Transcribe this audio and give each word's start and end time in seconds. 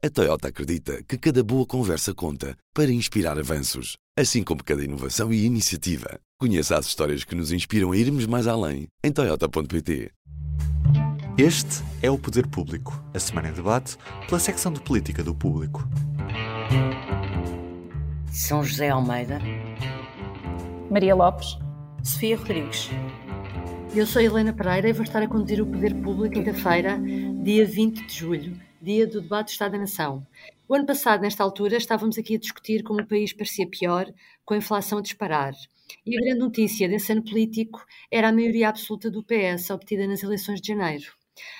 A 0.00 0.08
Toyota 0.08 0.46
acredita 0.46 1.02
que 1.02 1.18
cada 1.18 1.42
boa 1.42 1.66
conversa 1.66 2.14
conta 2.14 2.56
para 2.72 2.88
inspirar 2.88 3.36
avanços, 3.36 3.96
assim 4.16 4.44
como 4.44 4.62
cada 4.62 4.84
inovação 4.84 5.32
e 5.32 5.44
iniciativa. 5.44 6.20
Conheça 6.38 6.78
as 6.78 6.86
histórias 6.86 7.24
que 7.24 7.34
nos 7.34 7.50
inspiram 7.50 7.90
a 7.90 7.96
irmos 7.96 8.24
mais 8.24 8.46
além 8.46 8.86
em 9.02 9.10
Toyota.pt. 9.10 10.12
Este 11.36 11.82
é 12.00 12.08
o 12.08 12.16
Poder 12.16 12.46
Público, 12.46 13.02
a 13.12 13.18
semana 13.18 13.48
em 13.48 13.52
debate 13.52 13.96
pela 14.28 14.38
secção 14.38 14.72
de 14.72 14.80
política 14.80 15.24
do 15.24 15.34
Público. 15.34 15.82
São 18.30 18.62
José 18.62 18.90
Almeida, 18.90 19.40
Maria 20.88 21.16
Lopes, 21.16 21.58
Sofia 22.04 22.38
Rodrigues. 22.38 22.88
Eu 23.92 24.06
sou 24.06 24.22
Helena 24.22 24.52
Pereira 24.52 24.90
e 24.90 24.92
vou 24.92 25.02
estar 25.02 25.24
a 25.24 25.26
conduzir 25.26 25.60
o 25.60 25.66
Poder 25.66 25.92
Público 25.96 26.36
quinta-feira, 26.36 27.00
dia 27.42 27.66
20 27.66 28.06
de 28.06 28.14
julho, 28.14 28.67
dia 28.80 29.06
do 29.06 29.20
debate 29.20 29.48
do 29.48 29.50
Estado 29.50 29.72
da 29.72 29.78
Nação. 29.78 30.26
O 30.68 30.74
ano 30.74 30.86
passado, 30.86 31.22
nesta 31.22 31.42
altura, 31.42 31.76
estávamos 31.76 32.16
aqui 32.16 32.36
a 32.36 32.38
discutir 32.38 32.82
como 32.82 33.00
o 33.00 33.06
país 33.06 33.32
parecia 33.32 33.66
pior, 33.66 34.12
com 34.44 34.54
a 34.54 34.58
inflação 34.58 34.98
a 34.98 35.02
disparar. 35.02 35.52
E 36.06 36.16
a 36.16 36.20
grande 36.20 36.40
notícia 36.40 36.88
desse 36.88 37.10
ano 37.12 37.24
político 37.24 37.84
era 38.10 38.28
a 38.28 38.32
maioria 38.32 38.68
absoluta 38.68 39.10
do 39.10 39.24
PS 39.24 39.70
obtida 39.70 40.06
nas 40.06 40.22
eleições 40.22 40.60
de 40.60 40.68
janeiro. 40.68 41.12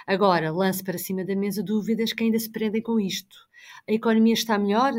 Agora, 0.06 0.52
lance 0.52 0.82
para 0.82 0.98
cima 0.98 1.24
da 1.24 1.34
mesa 1.34 1.62
dúvidas 1.62 2.12
que 2.12 2.22
ainda 2.22 2.38
se 2.38 2.50
prendem 2.50 2.82
com 2.82 3.00
isto. 3.00 3.36
A 3.88 3.92
economia 3.92 4.34
está 4.34 4.58
melhor? 4.58 4.92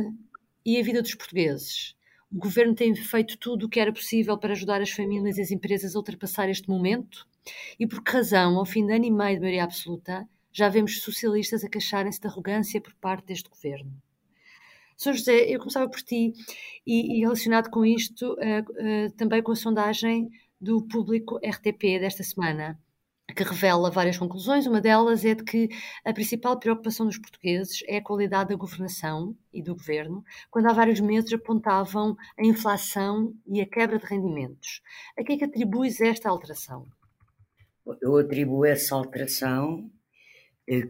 E 0.66 0.80
a 0.80 0.84
vida 0.84 1.02
dos 1.02 1.16
portugueses? 1.16 1.96
O 2.32 2.38
governo 2.38 2.76
tem 2.76 2.94
feito 2.96 3.38
tudo 3.38 3.66
o 3.66 3.70
que 3.70 3.80
era 3.80 3.94
possível 3.94 4.38
para 4.38 4.54
ajudar 4.54 4.82
as 4.82 4.92
famílias 4.92 5.38
e 5.38 5.42
as 5.42 5.52
empresas 5.52 5.96
a 5.96 6.00
ultrapassar 6.00 6.50
este 6.50 6.70
momento? 6.70 7.28
E 7.80 7.88
por 7.88 8.04
que 8.04 8.12
razão, 8.12 8.58
ao 8.58 8.66
fim 8.66 8.86
de 8.86 8.94
ano 8.94 9.06
e 9.06 9.12
meio 9.12 9.36
de 9.36 9.42
maioria 9.42 9.64
absoluta, 9.64 10.28
já 10.60 10.70
vemos 10.70 11.02
socialistas 11.02 11.64
a 11.64 11.70
queixarem-se 11.70 12.20
de 12.20 12.28
arrogância 12.28 12.82
por 12.82 12.94
parte 12.96 13.28
deste 13.28 13.50
governo? 13.50 13.92
Sr. 14.98 15.14
José, 15.14 15.46
eu 15.48 15.60
começava 15.60 15.90
por 15.90 16.02
ti 16.02 16.34
e, 16.86 17.18
e 17.18 17.20
relacionado 17.22 17.70
com 17.70 17.86
isto, 17.86 18.34
uh, 18.34 18.36
uh, 18.36 19.12
também 19.16 19.42
com 19.42 19.54
a 19.54 19.56
sondagem 19.56 20.30
do 20.60 20.86
público 20.86 21.38
RTP 21.38 22.00
desta 22.00 22.22
semana 22.22 22.78
que 23.34 23.44
revela 23.44 23.92
várias 23.92 24.18
conclusões. 24.18 24.66
Uma 24.66 24.82
delas 24.82 25.24
é 25.24 25.36
de 25.36 25.44
que 25.44 25.70
a 26.04 26.12
principal 26.14 26.60
preocupação 26.60 27.06
dos 27.06 27.18
portugueses 27.18 27.82
é 27.88 27.98
a 27.98 28.04
qualidade 28.04 28.50
da 28.50 28.56
governação 28.56 29.36
e 29.54 29.62
do 29.62 29.76
governo, 29.76 30.24
quando 30.50 30.68
há 30.68 30.74
vários 30.74 31.00
meses 31.00 31.32
apontavam 31.32 32.16
a 32.38 32.46
inflação 32.46 33.34
e 33.48 33.62
a 33.62 33.66
quebra 33.66 34.00
de 34.00 34.06
rendimentos. 34.06 34.82
A 35.18 35.24
que 35.24 35.34
é 35.34 35.38
que 35.38 35.46
atribuis 35.46 36.02
esta 36.02 36.30
alteração? 36.30 36.86
Eu 38.02 38.18
atribuo 38.18 38.66
essa 38.66 38.96
alteração 38.96 39.90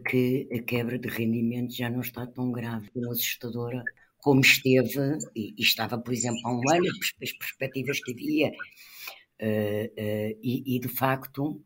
que 0.04 0.48
a 0.52 0.62
quebra 0.62 0.98
de 0.98 1.08
rendimentos 1.08 1.76
já 1.76 1.88
não 1.88 2.00
está 2.00 2.26
tão 2.26 2.52
grave, 2.52 2.90
tão 2.90 3.10
assustadora 3.10 3.82
como 4.18 4.40
esteve, 4.40 5.18
e, 5.34 5.54
e 5.56 5.62
estava, 5.62 5.98
por 5.98 6.12
exemplo, 6.12 6.40
há 6.44 6.52
um 6.52 6.70
ano, 6.70 6.86
as 7.22 7.32
perspectivas 7.32 8.00
que 8.00 8.12
havia, 8.12 8.50
uh, 8.50 9.86
uh, 9.86 10.38
e, 10.42 10.76
e 10.76 10.78
de 10.78 10.88
facto 10.88 11.62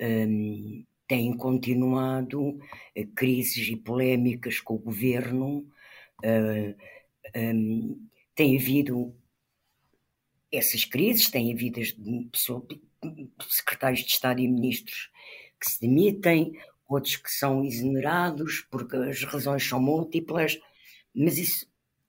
um, 0.00 0.84
têm 1.06 1.36
continuado 1.36 2.40
uh, 2.40 3.06
crises 3.14 3.68
e 3.68 3.76
polémicas 3.76 4.60
com 4.60 4.74
o 4.74 4.78
governo, 4.78 5.68
uh, 6.24 6.74
um, 7.36 8.08
tem 8.34 8.56
havido 8.56 9.14
essas 10.50 10.84
crises, 10.84 11.30
tem 11.30 11.52
havido 11.52 11.80
secretários 13.48 14.00
de 14.00 14.10
Estado 14.12 14.40
e 14.40 14.48
ministros 14.48 15.10
que 15.60 15.70
se 15.70 15.80
demitem, 15.80 16.58
outros 16.94 17.16
que 17.16 17.30
são 17.30 17.64
exonerados 17.64 18.66
porque 18.70 18.96
as 18.96 19.22
razões 19.24 19.66
são 19.66 19.80
múltiplas, 19.80 20.58
mas 21.14 21.38
isso 21.38 21.66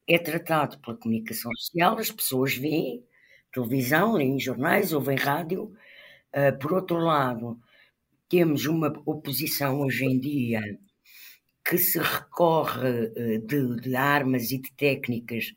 é 0.08 0.18
tratado 0.18 0.80
pela 0.80 0.98
comunicação 0.98 1.52
social, 1.56 1.98
as 1.98 2.12
pessoas 2.12 2.56
veem 2.56 3.04
televisão, 3.52 4.14
leem 4.14 4.40
jornais, 4.40 4.94
ouvem 4.94 5.18
rádio. 5.18 5.74
Uh, 6.34 6.58
por 6.60 6.74
outro 6.74 6.98
lado, 6.98 7.60
temos 8.30 8.66
uma 8.66 8.88
oposição 9.06 9.82
hoje 9.82 10.06
em 10.06 10.20
dia 10.20 10.62
que 11.64 11.78
se 11.78 12.00
recorre 12.00 13.12
eh, 13.16 13.38
de, 13.38 13.76
de 13.82 13.96
armas 13.96 14.52
e 14.52 14.58
de 14.58 14.72
técnicas 14.74 15.54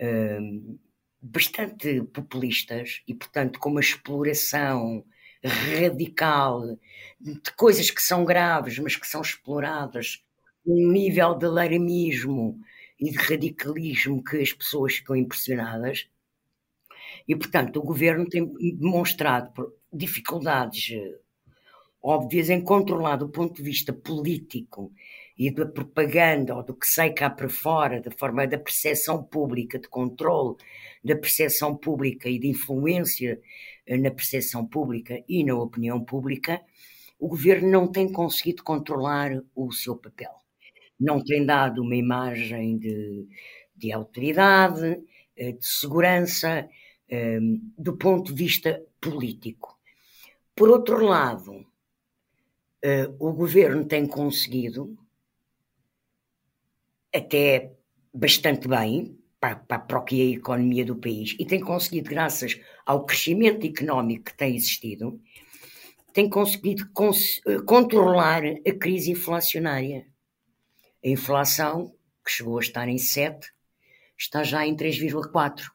um, 0.00 0.78
bastante 1.20 2.02
populistas 2.04 3.02
e, 3.08 3.14
portanto, 3.14 3.58
com 3.58 3.70
uma 3.70 3.80
exploração 3.80 5.04
radical 5.48 6.78
de 7.20 7.52
coisas 7.56 7.90
que 7.90 8.02
são 8.02 8.24
graves, 8.24 8.78
mas 8.78 8.96
que 8.96 9.06
são 9.06 9.20
exploradas 9.20 10.22
num 10.64 10.90
nível 10.90 11.34
de 11.34 11.46
alarmismo 11.46 12.58
e 12.98 13.10
de 13.10 13.16
radicalismo 13.18 14.22
que 14.22 14.40
as 14.40 14.52
pessoas 14.52 14.94
ficam 14.96 15.16
impressionadas. 15.16 16.08
E, 17.28 17.36
portanto, 17.36 17.78
o 17.78 17.82
governo 17.82 18.28
tem 18.28 18.52
demonstrado 18.76 19.72
dificuldades 19.92 20.90
eh, 20.92 21.18
óbvias 22.02 22.50
em 22.50 22.62
controlar 22.62 23.16
do 23.16 23.28
ponto 23.28 23.54
de 23.54 23.62
vista 23.62 23.92
político 23.92 24.92
e 25.38 25.50
da 25.50 25.66
propaganda 25.66 26.54
ou 26.54 26.62
do 26.62 26.74
que 26.74 26.86
sai 26.86 27.12
cá 27.12 27.28
para 27.30 27.48
fora, 27.48 28.00
da 28.00 28.10
forma 28.10 28.46
da 28.46 28.58
percepção 28.58 29.22
pública, 29.22 29.78
de 29.78 29.88
controle 29.88 30.56
da 31.02 31.16
percepção 31.16 31.76
pública 31.76 32.28
e 32.28 32.38
de 32.38 32.48
influência 32.48 33.40
na 33.88 34.10
percepção 34.10 34.66
pública 34.66 35.22
e 35.28 35.44
na 35.44 35.54
opinião 35.54 36.02
pública, 36.04 36.60
o 37.18 37.28
governo 37.28 37.70
não 37.70 37.90
tem 37.90 38.10
conseguido 38.10 38.62
controlar 38.62 39.42
o 39.54 39.72
seu 39.72 39.96
papel. 39.96 40.30
Não 40.98 41.22
tem 41.22 41.44
dado 41.44 41.82
uma 41.82 41.96
imagem 41.96 42.78
de, 42.78 43.26
de 43.76 43.92
autoridade, 43.92 45.02
eh, 45.36 45.52
de 45.52 45.66
segurança, 45.66 46.68
eh, 47.08 47.38
do 47.78 47.96
ponto 47.96 48.32
de 48.32 48.42
vista 48.42 48.82
político. 49.00 49.78
Por 50.54 50.68
outro 50.68 51.04
lado, 51.04 51.66
uh, 52.84 53.16
o 53.18 53.32
governo 53.32 53.84
tem 53.84 54.06
conseguido, 54.06 54.96
até 57.12 57.72
bastante 58.12 58.68
bem, 58.68 59.18
para, 59.66 59.78
para, 59.78 59.98
o 59.98 60.04
que 60.04 60.20
é 60.20 60.24
a 60.24 60.38
economia 60.38 60.84
do 60.84 60.96
país, 60.96 61.36
e 61.38 61.44
tem 61.44 61.60
conseguido, 61.60 62.10
graças 62.10 62.60
ao 62.84 63.04
crescimento 63.04 63.66
económico 63.66 64.24
que 64.24 64.36
tem 64.36 64.54
existido, 64.54 65.20
tem 66.12 66.28
conseguido 66.28 66.88
cons 66.92 67.40
eh, 67.46 67.58
controlar 67.66 68.42
a 68.44 68.72
crise 68.78 69.10
inflacionária. 69.10 70.06
A 71.04 71.08
inflação, 71.08 71.94
que 72.24 72.30
chegou 72.30 72.58
a 72.58 72.60
estar 72.60 72.88
em 72.88 72.98
7, 72.98 73.52
está 74.16 74.42
já 74.42 74.66
em 74.66 74.76
3,4. 74.76 75.70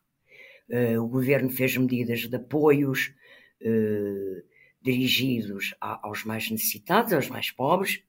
Uh, 0.71 1.01
o 1.01 1.07
governo 1.07 1.49
fez 1.49 1.75
medidas 1.75 2.27
de 2.27 2.35
apoios, 2.35 3.13
uh, 3.61 4.49
dirigidos 4.81 5.75
aos 5.79 6.23
mais 6.23 6.49
necessitados, 6.49 7.11
aos 7.11 7.27
mais 7.27 7.51
pobres, 7.51 8.01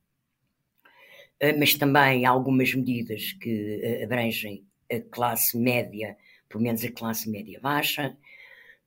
eh, 1.41 1.57
mas 1.57 1.75
também 1.75 2.27
algumas 2.27 2.75
medidas 2.75 3.33
que 3.33 3.81
eh, 3.83 4.05
abrangem 4.05 4.65
a 4.91 5.01
classe 5.01 5.57
média, 5.59 6.17
pelo 6.49 6.63
menos 6.63 6.85
a 6.85 6.91
classe 6.91 7.31
média 7.31 7.61
baixa, 7.61 8.17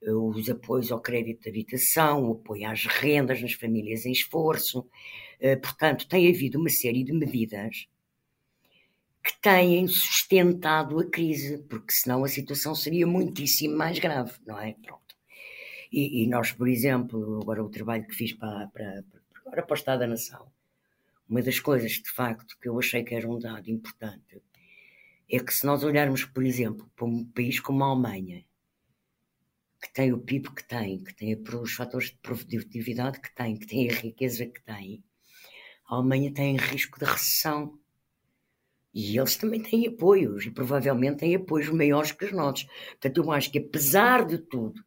eh, 0.02 0.12
os 0.12 0.48
apoios 0.50 0.92
ao 0.92 1.00
crédito 1.00 1.42
de 1.42 1.48
habitação, 1.50 2.28
o 2.28 2.32
apoio 2.32 2.68
às 2.68 2.84
rendas 2.86 3.40
nas 3.42 3.52
famílias 3.54 4.06
em 4.06 4.12
esforço. 4.12 4.88
Portanto, 5.62 6.08
tem 6.08 6.28
havido 6.28 6.58
uma 6.58 6.70
série 6.70 7.04
de 7.04 7.12
medidas 7.12 7.86
que 9.24 9.40
têm 9.40 9.86
sustentado 9.88 11.00
a 11.00 11.10
crise, 11.10 11.58
porque 11.68 11.92
senão 11.92 12.24
a 12.24 12.28
situação 12.28 12.74
seria 12.74 13.06
muitíssimo 13.06 13.74
mais 13.74 13.98
grave, 13.98 14.32
não 14.46 14.60
é? 14.60 14.74
Pronto. 14.74 15.02
E, 15.90 16.24
e, 16.24 16.26
nós, 16.28 16.52
por 16.52 16.68
exemplo, 16.68 17.40
agora 17.40 17.64
o 17.64 17.70
trabalho 17.70 18.06
que 18.06 18.14
fiz 18.14 18.32
para, 18.34 18.66
para, 18.68 19.02
para, 19.44 19.62
para 19.62 19.72
o 19.72 19.74
Estado 19.74 20.00
da 20.00 20.06
Nação, 20.06 20.46
uma 21.26 21.40
das 21.40 21.58
coisas, 21.58 21.92
de 21.92 22.10
facto, 22.10 22.58
que 22.60 22.68
eu 22.68 22.78
achei 22.78 23.02
que 23.02 23.14
era 23.14 23.26
um 23.26 23.38
dado 23.38 23.70
importante, 23.70 24.42
é 25.30 25.38
que 25.38 25.52
se 25.54 25.66
nós 25.66 25.82
olharmos, 25.82 26.24
por 26.24 26.44
exemplo, 26.44 26.90
para 26.94 27.06
um 27.06 27.24
país 27.24 27.60
como 27.60 27.82
a 27.82 27.88
Alemanha, 27.88 28.44
que 29.80 29.92
tem 29.92 30.12
o 30.12 30.18
PIB 30.18 30.54
que 30.54 30.66
tem, 30.66 31.02
que 31.02 31.14
tem 31.14 31.36
os 31.62 31.72
fatores 31.72 32.08
de 32.08 32.16
produtividade 32.16 33.20
que 33.20 33.34
tem, 33.34 33.56
que 33.56 33.66
tem 33.66 33.90
a 33.90 33.94
riqueza 33.94 34.46
que 34.46 34.62
tem, 34.62 35.04
a 35.86 35.96
Alemanha 35.96 36.32
tem 36.32 36.56
risco 36.56 36.98
de 36.98 37.04
recessão. 37.04 37.78
E 38.92 39.18
eles 39.18 39.36
também 39.36 39.60
têm 39.60 39.88
apoios, 39.88 40.46
e 40.46 40.50
provavelmente 40.50 41.18
têm 41.18 41.34
apoios 41.34 41.68
maiores 41.68 42.12
que 42.12 42.24
os 42.24 42.32
nossos. 42.32 42.64
Portanto, 42.90 43.18
eu 43.18 43.32
acho 43.32 43.50
que 43.50 43.58
apesar 43.58 44.24
de 44.24 44.38
tudo, 44.38 44.82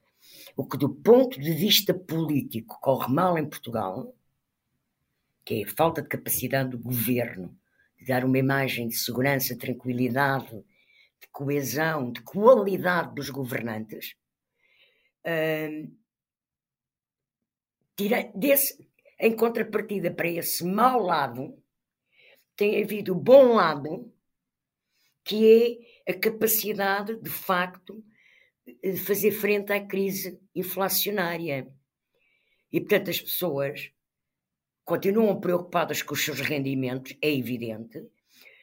o 0.56 0.66
que, 0.66 0.78
do 0.78 0.90
ponto 0.90 1.40
de 1.40 1.54
vista 1.54 1.94
político, 1.94 2.80
corre 2.82 3.14
mal 3.14 3.38
em 3.38 3.48
Portugal, 3.48 4.16
que 5.46 5.62
é 5.62 5.64
a 5.64 5.76
falta 5.76 6.02
de 6.02 6.08
capacidade 6.08 6.72
do 6.72 6.80
governo 6.80 7.56
dar 8.06 8.24
uma 8.24 8.38
imagem 8.38 8.88
de 8.88 8.96
segurança, 8.96 9.58
tranquilidade, 9.58 10.52
de 11.20 11.28
coesão, 11.32 12.12
de 12.12 12.22
qualidade 12.22 13.16
dos 13.16 13.30
governantes, 13.30 14.16
hum, 15.26 15.98
tira, 17.96 18.32
desse, 18.36 18.88
em 19.20 19.36
contrapartida 19.36 20.12
para 20.12 20.30
esse 20.30 20.64
mau 20.64 21.02
lado, 21.02 21.62
tem 22.56 22.82
havido 22.84 23.14
o 23.14 23.20
bom 23.20 23.54
lado 23.56 24.14
que 25.24 25.82
é 26.06 26.12
a 26.12 26.14
capacidade, 26.18 27.20
de 27.20 27.30
facto, 27.30 28.04
de 28.66 28.98
fazer 28.98 29.32
frente 29.32 29.74
à 29.74 29.86
crise 29.86 30.40
inflacionária. 30.56 31.68
E, 32.72 32.80
portanto, 32.80 33.10
as 33.10 33.20
pessoas 33.20 33.92
continuam 34.88 35.38
preocupadas 35.38 36.02
com 36.02 36.14
os 36.14 36.24
seus 36.24 36.40
rendimentos, 36.40 37.14
é 37.22 37.30
evidente, 37.30 38.02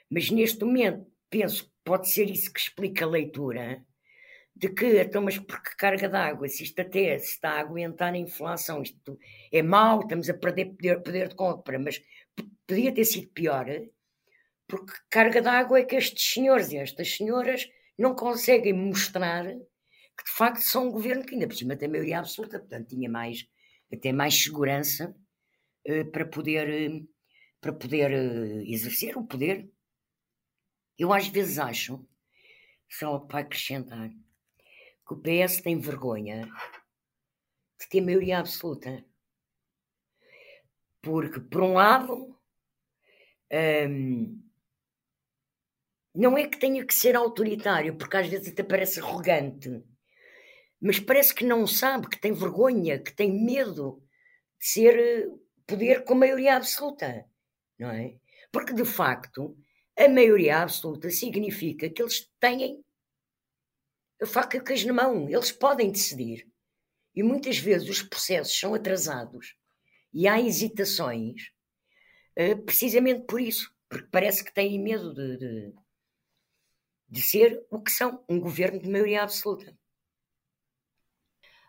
mas 0.09 0.31
neste 0.31 0.65
momento 0.65 1.07
penso 1.29 1.67
que 1.67 1.71
pode 1.85 2.09
ser 2.09 2.31
isso 2.31 2.51
que 2.51 2.59
explica 2.59 3.05
a 3.05 3.09
leitura 3.09 3.85
de 4.57 4.71
que, 4.71 5.03
então, 5.03 5.21
mas 5.21 5.39
porque 5.39 5.77
carga 5.77 6.09
d'água, 6.09 6.49
se 6.49 6.63
isto 6.63 6.81
até 6.81 7.19
se 7.19 7.33
está 7.33 7.51
a 7.51 7.61
aguentar 7.61 8.15
a 8.15 8.17
inflação, 8.17 8.81
isto 8.81 9.19
é 9.53 9.63
mau, 9.63 10.01
estamos 10.01 10.31
a 10.31 10.33
perder 10.33 10.71
poder, 10.71 11.03
poder 11.03 11.29
de 11.29 11.35
compra, 11.35 11.79
mas 11.79 12.03
podia 12.67 12.91
ter 12.91 13.05
sido 13.05 13.29
pior, 13.29 13.67
porque 14.67 14.95
carga 15.11 15.43
d'água 15.43 15.81
é 15.81 15.85
que 15.85 15.97
estes 15.97 16.33
senhores 16.33 16.73
e 16.73 16.79
estas 16.79 17.15
senhoras 17.17 17.69
não 17.99 18.15
conseguem 18.15 18.73
mostrar 18.73 19.45
que 19.45 20.25
de 20.25 20.31
facto 20.31 20.63
são 20.63 20.89
um 20.89 20.91
governo 20.91 21.23
que 21.23 21.35
ainda 21.35 21.47
por 21.47 21.55
cima 21.55 21.77
tem 21.77 21.87
maioria 21.87 22.21
absoluta, 22.21 22.59
portanto 22.59 22.89
tinha 22.89 23.11
mais, 23.11 23.47
até 23.93 24.11
mais 24.11 24.43
segurança 24.43 25.15
para 26.13 26.25
poder, 26.25 26.91
uh, 26.91 27.09
para 27.61 27.73
poder 27.73 28.11
uh, 28.11 28.63
exercer 28.63 29.17
o 29.17 29.27
poder. 29.27 29.71
Eu 30.99 31.13
às 31.13 31.29
vezes 31.29 31.59
acho, 31.59 32.07
só 32.89 33.19
para 33.19 33.41
acrescentar, 33.41 34.09
que 34.09 35.15
o 35.15 35.21
PS 35.21 35.61
tem 35.61 35.79
vergonha 35.79 36.49
de 37.81 37.89
ter 37.89 38.01
maioria 38.01 38.39
absoluta. 38.39 39.05
Porque, 41.03 41.41
por 41.41 41.63
um 41.63 41.75
lado, 41.75 42.39
hum, 43.53 44.43
não 46.15 46.39
é 46.39 46.47
que 46.47 46.59
tenha 46.59 46.87
que 46.87 46.95
ser 46.95 47.17
autoritário, 47.17 47.97
porque 47.97 48.17
às 48.17 48.29
vezes 48.29 48.53
até 48.53 48.63
parece 48.63 49.01
arrogante, 49.01 49.85
mas 50.81 51.01
parece 51.01 51.35
que 51.35 51.45
não 51.45 51.67
sabe, 51.67 52.09
que 52.09 52.21
tem 52.21 52.33
vergonha, 52.33 53.03
que 53.03 53.13
tem 53.13 53.33
medo 53.33 54.03
de 54.61 54.67
ser 54.67 54.99
eh, 54.99 55.44
poder 55.67 56.05
com 56.05 56.15
maioria 56.15 56.57
absoluta, 56.57 57.25
não 57.79 57.91
é? 57.91 58.19
Porque, 58.53 58.73
de 58.73 58.85
facto, 58.85 59.57
a 59.97 60.09
maioria 60.09 60.59
absoluta 60.59 61.11
significa 61.11 61.89
que 61.89 62.03
eles 62.03 62.31
têm 62.39 62.85
a 64.21 64.27
faca 64.27 64.57
e 64.57 64.61
o 64.61 64.65
queijo 64.65 64.87
na 64.87 64.93
mão, 64.93 65.29
eles 65.29 65.53
podem 65.53 65.91
decidir. 65.91 66.49
E 67.15 67.23
muitas 67.23 67.59
vezes 67.59 67.89
os 67.89 68.03
processos 68.03 68.59
são 68.59 68.75
atrasados 68.75 69.57
e 70.13 70.27
há 70.27 70.41
hesitações 70.41 71.51
uh, 72.39 72.61
precisamente 72.65 73.25
por 73.27 73.41
isso, 73.41 73.75
porque 73.89 74.09
parece 74.11 74.45
que 74.45 74.53
têm 74.53 74.81
medo 74.81 75.15
de, 75.15 75.37
de, 75.37 75.75
de, 77.09 77.23
ser 77.23 77.65
o 77.71 77.81
que 77.81 77.91
são, 77.91 78.25
um 78.29 78.41
governo 78.41 78.81
de 78.81 78.89
maioria 78.89 79.23
absoluta. 79.23 79.77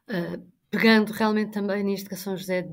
Uh, 0.08 0.55
pegando 0.76 1.14
realmente 1.14 1.52
também 1.52 1.82
nisto 1.86 2.10
que 2.10 2.16
a 2.16 2.18
São 2.18 2.36
José 2.36 2.68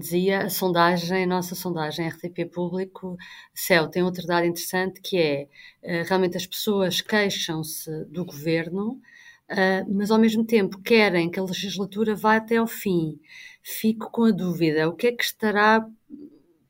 dizia, 0.00 0.42
a 0.42 0.50
sondagem, 0.50 1.22
a 1.22 1.26
nossa 1.26 1.54
sondagem 1.54 2.08
RTP 2.08 2.50
Público, 2.52 3.16
CEL, 3.54 3.88
tem 3.88 4.02
outro 4.02 4.26
dado 4.26 4.44
interessante 4.44 5.00
que 5.00 5.16
é 5.16 5.44
uh, 5.84 6.08
realmente 6.08 6.36
as 6.36 6.44
pessoas 6.44 7.00
queixam-se 7.00 7.90
do 8.06 8.24
governo, 8.24 9.00
Uh, 9.46 9.84
mas 9.94 10.10
ao 10.10 10.18
mesmo 10.18 10.42
tempo 10.42 10.80
querem 10.80 11.30
que 11.30 11.38
a 11.38 11.42
legislatura 11.42 12.16
vá 12.16 12.36
até 12.36 12.56
ao 12.56 12.66
fim. 12.66 13.20
Fico 13.62 14.10
com 14.10 14.24
a 14.24 14.30
dúvida: 14.30 14.88
o 14.88 14.94
que 14.94 15.08
é 15.08 15.12
que 15.12 15.22
estará 15.22 15.86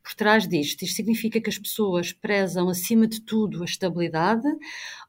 por 0.04 0.14
trás 0.14 0.46
disto? 0.46 0.82
Isto 0.82 0.96
significa 0.96 1.40
que 1.40 1.48
as 1.48 1.58
pessoas 1.58 2.12
prezam 2.12 2.68
acima 2.68 3.08
de 3.08 3.22
tudo 3.22 3.62
a 3.62 3.64
estabilidade 3.64 4.46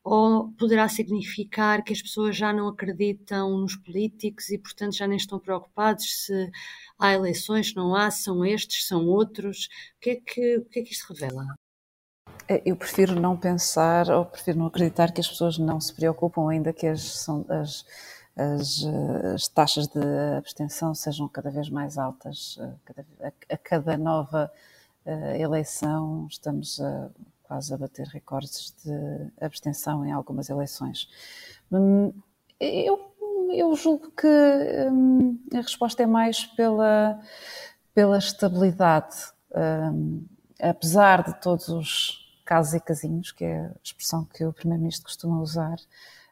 ou 0.01 0.53
poderá 0.53 0.88
significar 0.88 1.83
que 1.83 1.92
as 1.92 2.01
pessoas 2.01 2.38
já 2.38 2.53
não 2.53 2.69
acreditam 2.69 3.57
nos 3.57 3.75
políticos 3.75 4.50
e, 4.50 4.57
portanto, 4.57 4.95
já 4.95 5.06
nem 5.06 5.18
estão 5.18 5.38
preocupados 5.38 6.25
se 6.25 6.50
há 6.97 7.12
eleições, 7.12 7.75
não 7.75 7.94
há, 7.94 8.09
são 8.09 8.45
estes, 8.45 8.88
são 8.88 9.06
outros? 9.06 9.68
O 9.97 10.00
que 10.00 10.09
é 10.12 10.15
que, 10.15 10.57
o 10.59 10.65
que, 10.65 10.80
é 10.80 10.83
que 10.83 10.94
isto 10.94 11.12
revela? 11.12 11.45
É, 12.47 12.62
eu 12.65 12.77
prefiro 12.77 13.19
não 13.19 13.36
pensar 13.36 14.09
ou 14.09 14.25
prefiro 14.25 14.59
não 14.59 14.68
acreditar 14.68 15.12
que 15.12 15.19
as 15.19 15.27
pessoas 15.27 15.57
não 15.57 15.81
se 15.81 15.94
preocupam, 15.94 16.47
ainda 16.50 16.71
que 16.71 16.88
as, 16.88 17.27
as, 17.50 17.86
as, 18.33 18.86
as 19.33 19.47
taxas 19.50 19.88
de 19.88 20.00
abstenção 20.38 20.95
sejam 20.95 21.27
cada 21.27 21.51
vez 21.51 21.69
mais 21.69 21.97
altas. 21.97 22.57
A, 23.21 23.56
a 23.56 23.57
cada 23.57 23.97
nova 23.97 24.50
eleição 25.38 26.28
estamos 26.30 26.80
a, 26.81 27.10
quase 27.44 27.74
a 27.74 27.78
bater 27.78 28.07
recordes 28.07 28.75
de 28.84 29.31
abstenção 29.40 30.06
em 30.06 30.12
algumas 30.12 30.50
eleições. 30.50 31.10
Hum, 31.72 32.12
eu, 32.60 33.00
eu 33.54 33.75
julgo 33.75 34.12
que 34.12 34.28
hum, 34.92 35.40
a 35.54 35.57
resposta 35.57 36.04
é 36.04 36.07
mais 36.07 36.46
pela, 36.46 37.19
pela 37.94 38.18
estabilidade. 38.18 39.16
Um, 39.56 40.25
apesar 40.62 41.24
de 41.24 41.40
todos 41.42 41.68
os 41.69 42.25
casos 42.46 42.74
e 42.74 42.80
casinhos, 42.80 43.31
que 43.31 43.44
é 43.44 43.66
a 43.66 43.72
expressão 43.84 44.25
que 44.25 44.46
o 44.46 44.54
Primeiro-Ministro 44.54 45.06
costuma 45.06 45.42
usar, 45.42 45.78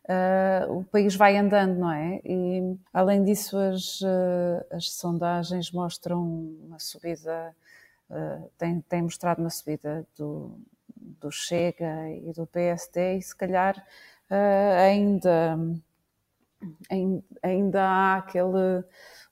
uh, 0.06 0.72
o 0.78 0.84
país 0.84 1.16
vai 1.16 1.38
andando, 1.38 1.80
não 1.80 1.92
é? 1.92 2.22
E, 2.24 2.78
além 2.94 3.24
disso, 3.24 3.58
as, 3.58 4.02
uh, 4.02 4.66
as 4.72 4.92
sondagens 4.92 5.72
mostram 5.72 6.22
uma 6.66 6.80
subida, 6.80 7.56
uh, 8.14 8.50
têm, 8.58 8.82
têm 8.82 9.02
mostrado 9.02 9.42
uma 9.42 9.50
subida 9.50 10.08
do, 10.18 10.58
do 10.96 11.32
Chega 11.32 12.10
e 12.10 12.32
do 12.34 12.48
PSD, 12.48 13.18
e 13.18 13.22
se 13.22 13.36
calhar 13.36 13.84
ainda, 14.80 15.60
ainda 17.44 17.84
há 17.84 18.18
aquele 18.18 18.84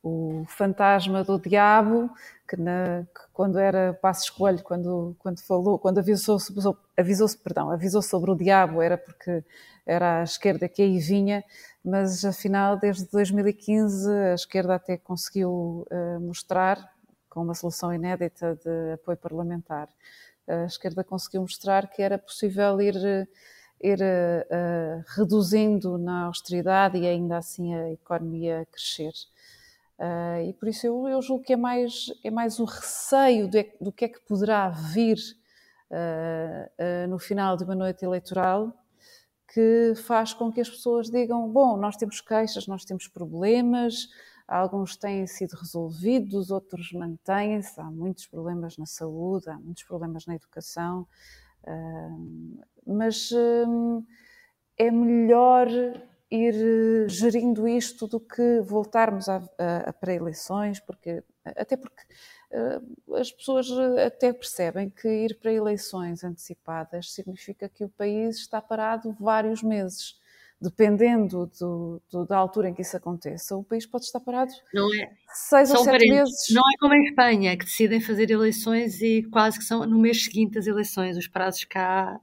o 0.03 0.43
fantasma 0.47 1.23
do 1.23 1.39
diabo 1.39 2.09
que, 2.47 2.57
na, 2.57 3.05
que 3.13 3.21
quando 3.31 3.59
era 3.59 3.93
passo 3.93 4.23
escolho, 4.23 4.63
quando, 4.63 5.15
quando 5.19 5.39
falou, 5.41 5.77
quando 5.77 5.99
avisou, 5.99 6.37
avisou, 6.97 7.29
perdão, 7.43 7.69
avisou 7.69 8.01
sobre 8.01 8.31
o 8.31 8.35
diabo 8.35 8.81
era 8.81 8.97
porque 8.97 9.43
era 9.85 10.21
a 10.21 10.23
esquerda 10.23 10.67
que 10.67 10.81
aí 10.81 10.97
vinha, 10.99 11.43
mas 11.83 12.25
afinal 12.25 12.77
desde 12.77 13.05
2015 13.11 14.09
a 14.11 14.33
esquerda 14.33 14.75
até 14.75 14.97
conseguiu 14.97 15.85
uh, 15.91 16.19
mostrar 16.19 16.91
com 17.31 17.41
uma 17.41 17.55
solução 17.55 17.91
inédita 17.91 18.55
de 18.63 18.93
apoio 18.93 19.17
parlamentar. 19.17 19.89
A 20.47 20.65
esquerda 20.65 21.03
conseguiu 21.03 21.41
mostrar 21.41 21.87
que 21.89 22.03
era 22.03 22.19
possível 22.19 22.79
ir 22.79 22.95
ir 23.83 23.99
uh, 23.99 25.03
reduzindo 25.17 25.97
na 25.97 26.25
austeridade 26.25 26.97
e 26.97 27.07
ainda 27.07 27.37
assim 27.37 27.73
a 27.73 27.91
economia 27.91 28.67
crescer. 28.71 29.13
Uh, 29.97 30.49
e 30.49 30.53
por 30.53 30.67
isso 30.67 30.85
eu, 30.85 31.07
eu, 31.07 31.21
julgo 31.21 31.43
que 31.43 31.53
é 31.53 31.57
mais, 31.57 32.11
é 32.23 32.31
mais 32.31 32.59
o 32.59 32.65
receio 32.65 33.47
de, 33.47 33.71
do 33.79 33.91
que 33.91 34.05
é 34.05 34.07
que 34.07 34.19
poderá 34.21 34.69
vir 34.69 35.17
uh, 35.91 37.07
no 37.07 37.19
final 37.19 37.57
de 37.57 37.63
uma 37.63 37.75
noite 37.75 38.03
eleitoral 38.05 38.73
que 39.53 39.93
faz 39.95 40.33
com 40.33 40.51
que 40.51 40.61
as 40.61 40.69
pessoas 40.69 41.09
digam: 41.09 41.47
bom, 41.49 41.75
nós 41.77 41.97
temos 41.97 42.21
queixas, 42.21 42.67
nós 42.67 42.85
temos 42.85 43.07
problemas, 43.07 44.09
alguns 44.51 44.95
têm 44.97 45.25
sido 45.27 45.53
resolvidos, 45.53 46.51
outros 46.51 46.91
mantêm-se, 46.91 47.79
há 47.79 47.85
muitos 47.85 48.27
problemas 48.27 48.77
na 48.77 48.85
saúde, 48.85 49.49
há 49.49 49.57
muitos 49.57 49.83
problemas 49.83 50.25
na 50.25 50.35
educação, 50.35 51.07
mas 52.85 53.31
é 54.77 54.91
melhor 54.91 55.67
ir 56.29 56.55
eh, 56.55 57.09
gerindo 57.09 57.67
isto 57.67 58.07
do 58.07 58.19
que 58.19 58.61
voltarmos 58.61 59.27
a, 59.27 59.37
a, 59.57 59.89
a 59.89 59.93
para 59.93 60.13
eleições, 60.13 60.79
porque 60.79 61.23
até 61.43 61.75
porque 61.75 62.03
as 63.19 63.31
pessoas 63.31 63.67
até 64.05 64.33
percebem 64.33 64.89
que 64.89 65.07
ir 65.07 65.39
para 65.39 65.53
eleições 65.53 66.23
antecipadas 66.23 67.13
significa 67.13 67.69
que 67.69 67.83
o 67.83 67.89
país 67.89 68.37
está 68.37 68.61
parado 68.61 69.15
vários 69.19 69.63
meses. 69.63 70.19
Dependendo 70.61 71.49
do, 71.59 72.01
do, 72.11 72.25
da 72.25 72.37
altura 72.37 72.69
em 72.69 72.73
que 72.73 72.83
isso 72.83 72.95
aconteça, 72.95 73.55
o 73.55 73.63
país 73.63 73.85
pode 73.87 74.05
estar 74.05 74.19
parado 74.19 74.51
não 74.71 74.93
é, 74.93 75.11
seis 75.33 75.69
são 75.69 75.79
ou 75.79 75.83
sete 75.83 76.07
parentes. 76.07 76.15
meses. 76.15 76.45
Não 76.51 76.61
é 76.61 76.77
como 76.79 76.93
em 76.93 77.03
Espanha, 77.03 77.57
que 77.57 77.65
decidem 77.65 77.99
fazer 77.99 78.29
eleições 78.29 79.01
e 79.01 79.23
quase 79.31 79.57
que 79.57 79.65
são 79.65 79.85
no 79.87 79.97
mês 79.99 80.23
seguinte 80.23 80.59
as 80.59 80.67
eleições. 80.67 81.17
Os 81.17 81.27
prazos 81.27 81.63
cá 81.65 82.19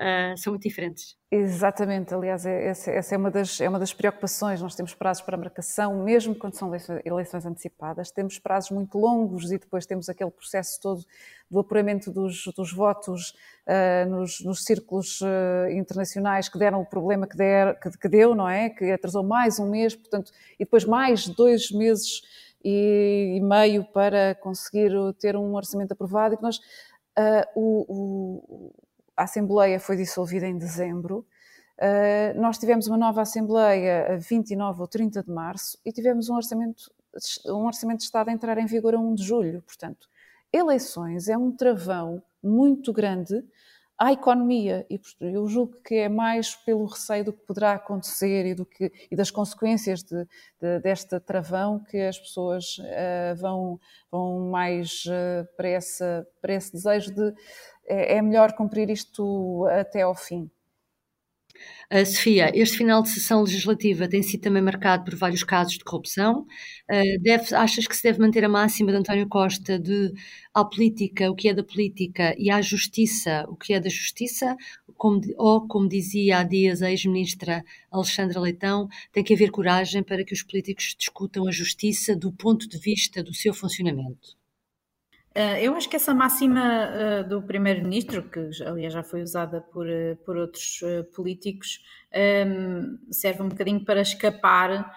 uh, 0.00 0.36
são 0.36 0.52
muito 0.52 0.62
diferentes. 0.62 1.16
Exatamente, 1.30 2.14
aliás, 2.14 2.46
é, 2.46 2.68
essa, 2.68 2.90
essa, 2.90 3.14
é, 3.14 3.18
uma 3.18 3.30
das, 3.30 3.60
é 3.60 3.68
uma 3.68 3.78
das 3.78 3.92
preocupações. 3.92 4.62
Nós 4.62 4.74
temos 4.74 4.94
prazos 4.94 5.22
para 5.24 5.36
marcação, 5.36 6.02
mesmo 6.02 6.34
quando 6.34 6.54
são 6.54 6.68
eleições, 6.68 7.02
eleições 7.04 7.46
antecipadas, 7.46 8.10
temos 8.10 8.38
prazos 8.38 8.70
muito 8.70 8.98
longos 8.98 9.50
e 9.50 9.58
depois 9.58 9.86
temos 9.86 10.08
aquele 10.08 10.30
processo 10.30 10.80
todo 10.80 11.04
do 11.50 11.60
apuramento 11.60 12.12
dos, 12.12 12.44
dos 12.56 12.72
votos 12.72 13.30
uh, 13.66 14.08
nos, 14.08 14.40
nos, 14.40 14.64
círculos 14.64 15.20
uh, 15.20 15.70
internacionais 15.70 16.48
que 16.48 16.58
deram 16.58 16.80
o 16.80 16.86
problema 16.86 17.26
que, 17.26 17.36
der, 17.36 17.78
que, 17.78 17.90
que, 17.90 18.08
deu, 18.08 18.34
não 18.34 18.48
é? 18.48 18.70
Que 18.70 18.90
atrasou 18.90 19.22
mais 19.22 19.58
um 19.58 19.70
mês, 19.70 19.94
portanto, 19.94 20.32
e 20.54 20.64
depois 20.64 20.84
mais 20.84 21.26
dois 21.28 21.70
meses 21.70 22.22
e, 22.64 23.40
meio 23.42 23.84
para 23.84 24.34
conseguir 24.36 24.92
ter 25.20 25.36
um 25.36 25.54
orçamento 25.54 25.92
aprovado 25.92 26.34
e 26.34 26.36
que 26.36 26.42
nós. 26.42 26.58
Uh, 27.18 27.48
o, 27.54 27.86
o 27.88 28.85
a 29.16 29.24
Assembleia 29.24 29.80
foi 29.80 29.96
dissolvida 29.96 30.46
em 30.46 30.58
dezembro 30.58 31.26
Uh, 31.76 32.40
nós 32.40 32.56
tivemos 32.56 32.86
uma 32.86 32.96
nova 32.96 33.20
Assembleia 33.20 34.14
a 34.14 34.16
29 34.16 34.80
ou 34.80 34.88
30 34.88 35.22
de 35.22 35.30
março 35.30 35.78
e 35.84 35.92
tivemos 35.92 36.30
um 36.30 36.34
orçamento, 36.34 36.90
um 37.46 37.66
orçamento 37.66 37.98
de 37.98 38.04
Estado 38.04 38.30
a 38.30 38.32
entrar 38.32 38.56
em 38.56 38.64
vigor 38.64 38.94
a 38.94 38.98
1 38.98 39.14
de 39.14 39.22
julho. 39.22 39.62
Portanto, 39.62 40.08
eleições 40.50 41.28
é 41.28 41.36
um 41.36 41.52
travão 41.52 42.22
muito 42.42 42.94
grande 42.94 43.44
à 43.98 44.10
economia 44.10 44.86
e 44.90 44.98
eu 45.20 45.46
julgo 45.46 45.76
que 45.82 45.96
é 45.96 46.08
mais 46.08 46.54
pelo 46.54 46.86
receio 46.86 47.24
do 47.24 47.32
que 47.32 47.44
poderá 47.44 47.72
acontecer 47.72 48.46
e, 48.46 48.54
do 48.54 48.64
que, 48.64 48.90
e 49.10 49.16
das 49.16 49.30
consequências 49.30 50.02
de, 50.02 50.26
de, 50.60 50.80
desta 50.80 51.20
travão 51.20 51.78
que 51.78 51.98
as 51.98 52.18
pessoas 52.18 52.78
uh, 52.78 53.36
vão, 53.36 53.78
vão 54.10 54.50
mais 54.50 55.04
uh, 55.06 55.46
para, 55.56 55.68
essa, 55.68 56.26
para 56.40 56.54
esse 56.54 56.72
desejo 56.72 57.12
de 57.14 57.34
é, 57.88 58.16
é 58.16 58.22
melhor 58.22 58.52
cumprir 58.54 58.90
isto 58.90 59.66
até 59.66 60.02
ao 60.02 60.14
fim. 60.14 60.50
Uh, 61.92 62.04
Sofia, 62.04 62.50
este 62.54 62.78
final 62.78 63.00
de 63.02 63.10
sessão 63.10 63.42
legislativa 63.42 64.08
tem 64.08 64.22
sido 64.22 64.40
também 64.40 64.60
marcado 64.62 65.04
por 65.04 65.14
vários 65.14 65.44
casos 65.44 65.74
de 65.78 65.84
corrupção. 65.84 66.40
Uh, 66.90 67.22
deve, 67.22 67.54
achas 67.54 67.86
que 67.86 67.96
se 67.96 68.02
deve 68.02 68.18
manter 68.18 68.44
a 68.44 68.48
máxima 68.48 68.90
de 68.90 68.98
António 68.98 69.28
Costa 69.28 69.78
de 69.78 70.12
à 70.52 70.64
política 70.64 71.30
o 71.30 71.34
que 71.36 71.48
é 71.48 71.54
da 71.54 71.62
política 71.62 72.34
e 72.38 72.50
à 72.50 72.60
justiça 72.60 73.44
o 73.48 73.56
que 73.56 73.72
é 73.72 73.80
da 73.80 73.88
justiça? 73.88 74.56
Como, 74.96 75.20
ou, 75.36 75.66
como 75.68 75.88
dizia 75.88 76.38
há 76.38 76.42
dias 76.42 76.82
a 76.82 76.90
ex-ministra 76.90 77.62
Alexandra 77.90 78.40
Leitão, 78.40 78.88
tem 79.12 79.22
que 79.22 79.34
haver 79.34 79.50
coragem 79.50 80.02
para 80.02 80.24
que 80.24 80.32
os 80.32 80.42
políticos 80.42 80.94
discutam 80.98 81.46
a 81.46 81.52
justiça 81.52 82.16
do 82.16 82.32
ponto 82.32 82.68
de 82.68 82.78
vista 82.78 83.22
do 83.22 83.34
seu 83.34 83.54
funcionamento? 83.54 84.36
Uh, 85.36 85.58
eu 85.60 85.74
acho 85.74 85.86
que 85.90 85.96
essa 85.96 86.14
máxima 86.14 86.88
uh, 86.88 87.28
do 87.28 87.42
Primeiro-Ministro, 87.42 88.22
que 88.22 88.48
aliás 88.64 88.90
já 88.90 89.02
foi 89.02 89.20
usada 89.20 89.60
por, 89.60 89.86
uh, 89.86 90.16
por 90.24 90.34
outros 90.34 90.80
políticos, 91.14 91.84
serve 93.10 93.42
um 93.42 93.48
bocadinho 93.48 93.84
para 93.84 94.00
escapar 94.00 94.90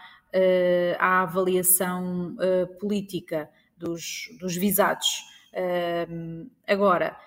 à 0.98 1.22
avaliação 1.24 2.38
política 2.80 3.50
dos, 3.78 4.30
dos 4.40 4.56
visados. 4.56 5.26
Agora, 6.66 7.18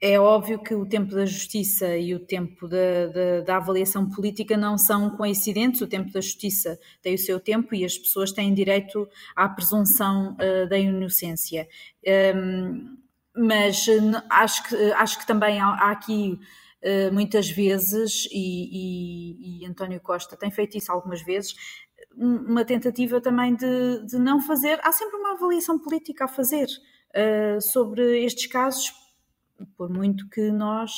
é 0.00 0.18
óbvio 0.18 0.60
que 0.60 0.74
o 0.74 0.86
tempo 0.86 1.12
da 1.12 1.26
justiça 1.26 1.96
e 1.96 2.14
o 2.14 2.20
tempo 2.20 2.68
da, 2.68 3.40
da, 3.44 3.56
avaliação 3.56 4.08
política 4.08 4.56
não 4.56 4.78
são 4.78 5.10
coincidentes. 5.10 5.80
O 5.80 5.88
tempo 5.88 6.12
da 6.12 6.20
justiça 6.20 6.78
tem 7.02 7.14
o 7.14 7.18
seu 7.18 7.40
tempo 7.40 7.74
e 7.74 7.84
as 7.84 7.98
pessoas 7.98 8.30
têm 8.30 8.54
direito 8.54 9.08
à 9.34 9.48
presunção 9.48 10.34
uh, 10.34 10.68
da 10.68 10.78
inocência. 10.78 11.66
Um, 12.06 12.10
ehm, 12.10 12.98
mas 13.36 13.86
acho 14.30 14.68
que, 14.68 14.74
acho 14.92 15.18
que 15.18 15.26
também 15.26 15.60
há, 15.60 15.66
há 15.66 15.90
aqui 15.90 16.38
uh, 16.82 17.12
muitas 17.12 17.50
vezes, 17.50 18.28
e, 18.32 19.60
e, 19.60 19.62
e, 19.62 19.66
António 19.66 20.00
Costa 20.00 20.36
tem 20.36 20.50
feito 20.50 20.76
isso 20.76 20.90
algumas 20.90 21.22
vezes, 21.22 21.54
uma 22.16 22.64
tentativa 22.64 23.20
também 23.20 23.54
de, 23.54 24.06
de 24.06 24.18
não 24.18 24.40
fazer. 24.40 24.78
Há 24.82 24.92
sempre 24.92 25.16
uma 25.16 25.32
avaliação 25.32 25.78
política 25.78 26.24
a 26.24 26.28
fazer. 26.28 26.66
Uh, 27.08 27.60
sobre 27.60 28.22
estes 28.24 28.46
casos, 28.46 28.92
por 29.76 29.90
muito 29.90 30.28
que 30.28 30.50
nós 30.50 30.92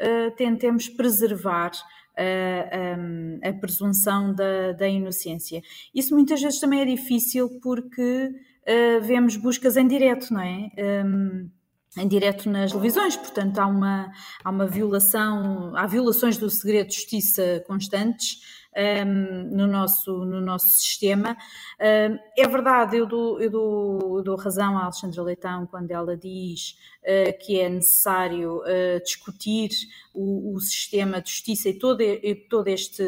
uh, 0.00 0.34
tentemos 0.36 0.88
preservar 0.88 1.72
eh, 2.18 2.96
um, 2.98 3.38
a 3.46 3.52
presunção 3.52 4.34
da, 4.34 4.72
da, 4.72 4.88
inocência. 4.88 5.62
Isso 5.94 6.14
muitas 6.14 6.40
vezes 6.40 6.58
também 6.58 6.80
é 6.80 6.86
difícil 6.86 7.60
porque 7.60 8.30
uh, 8.30 9.02
vemos 9.02 9.36
buscas 9.36 9.76
em 9.76 9.86
direto, 9.86 10.32
não 10.32 10.40
é? 10.40 10.70
Um, 11.04 11.50
em 11.98 12.08
direto 12.08 12.48
nas 12.48 12.72
televisões, 12.72 13.16
portanto 13.16 13.58
há 13.58 13.66
uma, 13.66 14.10
há 14.42 14.50
uma 14.50 14.66
violação, 14.66 15.76
há 15.76 15.86
violações 15.86 16.38
do 16.38 16.48
segredo 16.48 16.88
de 16.88 16.94
justiça 16.94 17.62
constantes 17.66 18.55
um, 18.76 19.56
no, 19.56 19.66
nosso, 19.66 20.24
no 20.24 20.40
nosso 20.40 20.68
sistema. 20.76 21.36
Um, 21.80 22.18
é 22.36 22.46
verdade, 22.48 22.96
eu 22.96 23.06
dou, 23.06 23.40
eu, 23.40 23.50
dou, 23.50 24.18
eu 24.18 24.22
dou 24.22 24.36
razão 24.36 24.76
a 24.76 24.84
Alexandra 24.84 25.22
Leitão 25.22 25.66
quando 25.66 25.90
ela 25.90 26.16
diz 26.16 26.76
uh, 27.02 27.38
que 27.44 27.58
é 27.58 27.68
necessário 27.68 28.58
uh, 28.58 29.02
discutir 29.02 29.70
o, 30.14 30.54
o, 30.54 30.60
sistema 30.60 31.20
de 31.20 31.30
justiça 31.30 31.68
e 31.68 31.78
todo, 31.78 32.00
e 32.02 32.34
todo, 32.48 32.68
este, 32.68 33.04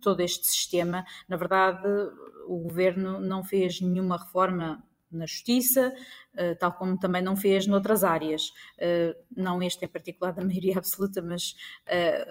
todo 0.00 0.20
este 0.20 0.46
sistema. 0.46 1.04
Na 1.28 1.36
verdade, 1.36 1.86
o 2.46 2.58
governo 2.58 3.20
não 3.20 3.44
fez 3.44 3.80
nenhuma 3.80 4.16
reforma 4.16 4.82
na 5.12 5.26
justiça, 5.26 5.94
eh, 6.34 6.54
tal 6.54 6.72
como 6.72 6.98
também 6.98 7.22
não 7.22 7.36
fez 7.36 7.66
noutras 7.66 8.04
áreas, 8.04 8.52
eh, 8.78 9.14
não 9.36 9.62
este 9.62 9.84
em 9.84 9.88
particular 9.88 10.32
da 10.34 10.44
maioria 10.44 10.78
absoluta, 10.78 11.20
mas 11.20 11.54
eh, 11.86 12.26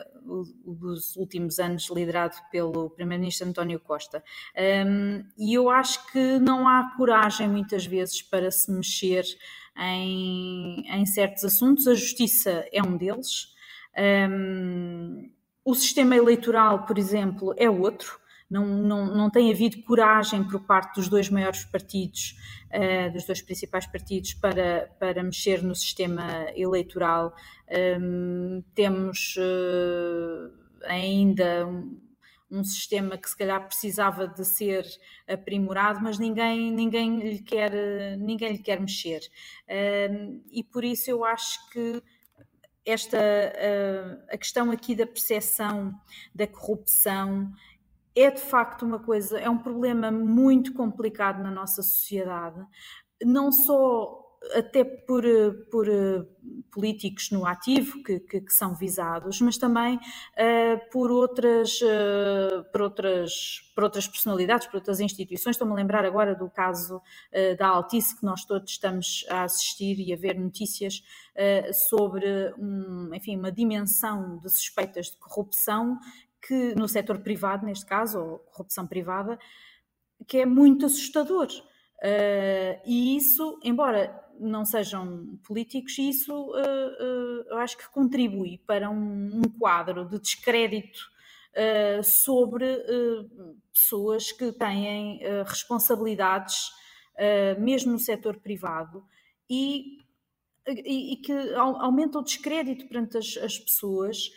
dos 0.65 1.15
últimos 1.15 1.59
anos 1.59 1.89
liderado 1.89 2.35
pelo 2.51 2.89
Primeiro-Ministro 2.89 3.47
António 3.47 3.79
Costa. 3.79 4.23
Ehm, 4.55 5.23
e 5.37 5.53
eu 5.53 5.69
acho 5.69 6.11
que 6.11 6.39
não 6.39 6.67
há 6.67 6.95
coragem 6.97 7.47
muitas 7.47 7.85
vezes 7.85 8.21
para 8.21 8.49
se 8.51 8.71
mexer 8.71 9.23
em, 9.77 10.83
em 10.87 11.05
certos 11.05 11.43
assuntos, 11.43 11.87
a 11.87 11.93
justiça 11.93 12.65
é 12.71 12.81
um 12.83 12.97
deles. 12.97 13.53
Ehm, 13.95 15.31
o 15.63 15.75
sistema 15.75 16.15
eleitoral, 16.15 16.85
por 16.85 16.97
exemplo, 16.97 17.53
é 17.57 17.69
outro 17.69 18.20
não, 18.51 18.65
não, 18.65 19.05
não 19.05 19.29
tem 19.29 19.49
havido 19.49 19.81
coragem 19.83 20.43
por 20.43 20.59
parte 20.59 20.95
dos 20.95 21.07
dois 21.07 21.29
maiores 21.29 21.63
partidos, 21.63 22.35
uh, 22.67 23.09
dos 23.13 23.23
dois 23.23 23.41
principais 23.41 23.87
partidos, 23.87 24.33
para, 24.33 24.93
para 24.99 25.23
mexer 25.23 25.63
no 25.63 25.73
sistema 25.73 26.47
eleitoral. 26.53 27.33
Um, 27.97 28.61
temos 28.75 29.37
uh, 29.37 30.51
ainda 30.83 31.65
um, 31.65 31.97
um, 32.51 32.61
sistema 32.61 33.17
que 33.17 33.29
se 33.29 33.37
calhar 33.37 33.65
precisava 33.65 34.27
de 34.27 34.43
ser 34.43 34.85
aprimorado, 35.25 36.01
mas 36.01 36.19
ninguém, 36.19 36.73
ninguém, 36.73 37.19
lhe, 37.21 37.39
quer, 37.39 37.71
ninguém 38.17 38.51
lhe 38.51 38.59
quer 38.59 38.81
mexer. 38.81 39.21
Um, 40.11 40.43
e 40.51 40.61
por 40.61 40.83
isso 40.83 41.09
eu 41.09 41.23
acho 41.23 41.69
que 41.69 42.03
esta 42.85 43.17
a, 43.17 44.33
a 44.33 44.37
questão 44.37 44.71
aqui 44.71 44.95
da 44.95 45.05
percepção 45.05 45.93
da 46.33 46.47
corrupção 46.47 47.53
é 48.15 48.29
de 48.31 48.41
facto 48.41 48.85
uma 48.85 48.99
coisa, 48.99 49.39
é 49.39 49.49
um 49.49 49.57
problema 49.57 50.11
muito 50.11 50.73
complicado 50.73 51.41
na 51.41 51.51
nossa 51.51 51.81
sociedade, 51.81 52.59
não 53.23 53.51
só 53.51 54.21
até 54.55 54.83
por, 54.83 55.23
por 55.69 55.87
políticos 56.71 57.29
no 57.29 57.45
ativo 57.45 58.01
que, 58.03 58.19
que, 58.19 58.41
que 58.41 58.53
são 58.53 58.73
visados, 58.75 59.39
mas 59.39 59.57
também 59.57 59.97
uh, 59.97 60.91
por, 60.91 61.11
outras, 61.11 61.79
uh, 61.81 62.63
por, 62.71 62.81
outras, 62.81 63.71
por 63.75 63.83
outras 63.83 64.07
personalidades, 64.07 64.65
por 64.65 64.77
outras 64.77 64.99
instituições. 64.99 65.55
Estou-me 65.55 65.73
a 65.73 65.75
lembrar 65.75 66.05
agora 66.05 66.33
do 66.33 66.49
caso 66.49 66.97
uh, 66.97 67.57
da 67.57 67.67
Altice, 67.67 68.17
que 68.17 68.25
nós 68.25 68.43
todos 68.43 68.71
estamos 68.71 69.25
a 69.29 69.43
assistir 69.43 69.99
e 69.99 70.11
a 70.11 70.17
ver 70.17 70.39
notícias 70.39 71.03
sobre 71.87 72.53
um, 72.59 73.09
enfim, 73.13 73.37
uma 73.37 73.51
dimensão 73.51 74.37
de 74.39 74.49
suspeitas 74.49 75.05
de 75.07 75.17
corrupção 75.17 75.97
que 76.41 76.73
no 76.75 76.87
setor 76.87 77.19
privado, 77.19 77.65
neste 77.65 77.85
caso, 77.85 78.19
ou 78.19 78.39
corrupção 78.39 78.87
privada, 78.87 79.37
que 80.27 80.39
é 80.39 80.45
muito 80.45 80.85
assustador. 80.85 81.47
Uh, 82.01 82.81
e 82.85 83.15
isso, 83.15 83.59
embora 83.63 84.19
não 84.39 84.65
sejam 84.65 85.37
políticos, 85.43 85.99
isso 85.99 86.33
uh, 86.33 86.55
uh, 86.55 87.43
eu 87.47 87.57
acho 87.59 87.77
que 87.77 87.87
contribui 87.91 88.57
para 88.65 88.89
um, 88.89 89.29
um 89.35 89.59
quadro 89.59 90.05
de 90.05 90.19
descrédito 90.19 91.11
sobre 92.01 92.65
pessoas 93.73 94.31
que 94.31 94.53
têm 94.53 95.19
responsabilidades, 95.45 96.71
mesmo 97.59 97.91
no 97.91 97.99
setor 97.99 98.39
privado, 98.39 99.03
e, 99.49 99.97
e, 100.65 101.11
e, 101.11 101.17
que 101.17 101.33
aumenta 101.53 102.19
o 102.19 102.23
descrédito 102.23 102.87
perante 102.87 103.17
as, 103.17 103.35
as 103.35 103.59
pessoas. 103.59 104.31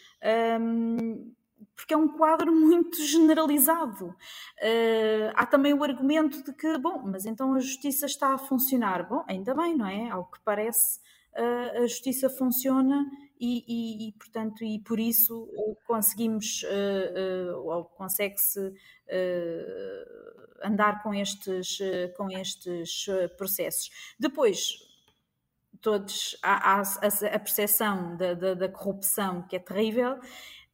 Um, 0.60 1.32
porque 1.76 1.94
é 1.94 1.96
um 1.96 2.08
quadro 2.08 2.52
muito 2.52 3.02
generalizado. 3.02 4.06
Uh, 4.06 5.32
há 5.34 5.44
também 5.46 5.74
o 5.74 5.82
argumento 5.82 6.42
de 6.42 6.52
que, 6.52 6.78
bom, 6.78 7.02
mas 7.04 7.26
então 7.26 7.54
a 7.54 7.58
justiça 7.58 8.06
está 8.06 8.34
a 8.34 8.38
funcionar. 8.38 9.08
Bom, 9.08 9.24
ainda 9.28 9.54
bem, 9.54 9.76
não 9.76 9.86
é? 9.86 10.10
Ao 10.10 10.24
que 10.24 10.38
parece, 10.44 11.00
uh, 11.36 11.82
a 11.82 11.86
justiça 11.86 12.30
funciona 12.30 13.04
e, 13.40 13.64
e, 13.66 14.08
e, 14.08 14.12
portanto, 14.12 14.64
e 14.64 14.78
por 14.80 15.00
isso 15.00 15.48
conseguimos, 15.86 16.62
uh, 16.62 17.58
ou 17.58 17.84
consegue-se 17.84 18.72
andar 20.62 21.02
com 21.02 21.12
estes, 21.12 21.78
com 22.16 22.30
estes 22.30 23.06
processos. 23.36 23.90
Depois, 24.18 24.78
todos 25.82 26.38
há, 26.42 26.76
há 26.76 26.80
a, 26.80 27.36
a 27.36 27.38
percepção 27.38 28.16
da, 28.16 28.32
da, 28.32 28.54
da 28.54 28.68
corrupção 28.68 29.42
que 29.42 29.56
é 29.56 29.58
terrível 29.58 30.18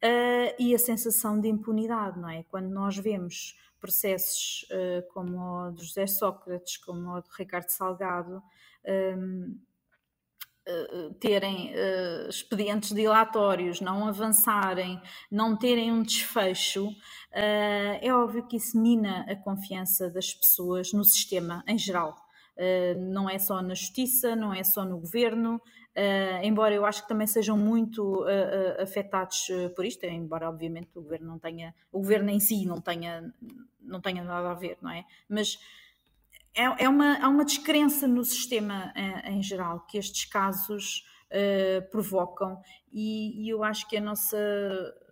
uh, 0.03 0.55
e 0.59 0.73
a 0.73 0.79
sensação 0.79 1.39
de 1.39 1.47
impunidade, 1.47 2.19
não 2.19 2.29
é? 2.29 2.43
Quando 2.43 2.69
nós 2.69 2.97
vemos 2.97 3.55
processos 3.79 4.65
uh, 4.71 5.13
como 5.13 5.39
o 5.39 5.71
de 5.71 5.83
José 5.85 6.07
Sócrates, 6.07 6.77
como 6.77 7.09
o 7.11 7.21
de 7.21 7.29
Ricardo 7.37 7.69
Salgado, 7.69 8.41
um, 8.87 9.59
terem 11.19 11.73
uh, 11.73 12.29
expedientes 12.29 12.93
dilatórios, 12.93 13.81
não 13.81 14.07
avançarem, 14.07 15.01
não 15.29 15.57
terem 15.57 15.91
um 15.91 16.03
desfecho, 16.03 16.87
é 17.31 18.13
óbvio 18.13 18.47
que 18.47 18.57
isso 18.57 18.79
mina 18.79 19.25
a 19.27 19.35
confiança 19.35 20.09
das 20.09 20.33
pessoas 20.33 20.93
no 20.93 21.03
sistema 21.03 21.63
em 21.67 21.77
geral. 21.77 22.15
Não 23.11 23.27
é 23.27 23.39
só 23.39 23.59
na 23.61 23.73
justiça, 23.73 24.35
não 24.35 24.53
é 24.53 24.63
só 24.63 24.85
no 24.85 24.99
governo, 24.99 25.59
embora 26.43 26.73
eu 26.73 26.85
acho 26.85 27.03
que 27.03 27.07
também 27.07 27.27
sejam 27.27 27.57
muito 27.57 28.25
afetados 28.79 29.47
por 29.75 29.85
isto, 29.85 30.05
embora 30.05 30.49
obviamente 30.49 30.89
o 30.95 31.01
governo 31.01 31.27
não 31.27 31.39
tenha, 31.39 31.75
o 31.91 31.99
governo 31.99 32.29
em 32.29 32.39
si 32.39 32.65
não 32.65 32.79
tenha, 32.79 33.33
não 33.79 33.99
tenha 33.99 34.23
nada 34.23 34.51
a 34.51 34.53
ver, 34.53 34.77
não 34.81 34.89
é? 34.89 35.05
Mas 35.27 35.59
é, 36.53 36.83
é 36.83 36.89
uma, 36.89 37.17
há 37.17 37.29
uma 37.29 37.45
descrença 37.45 38.07
no 38.07 38.23
sistema 38.23 38.93
em, 38.95 39.37
em 39.37 39.43
geral 39.43 39.81
que 39.81 39.97
estes 39.97 40.25
casos 40.25 41.05
uh, 41.31 41.89
provocam 41.89 42.61
e, 42.91 43.45
e, 43.45 43.49
eu 43.49 43.63
acho 43.63 43.87
que 43.87 43.95
a 43.95 44.01
nossa, 44.01 44.37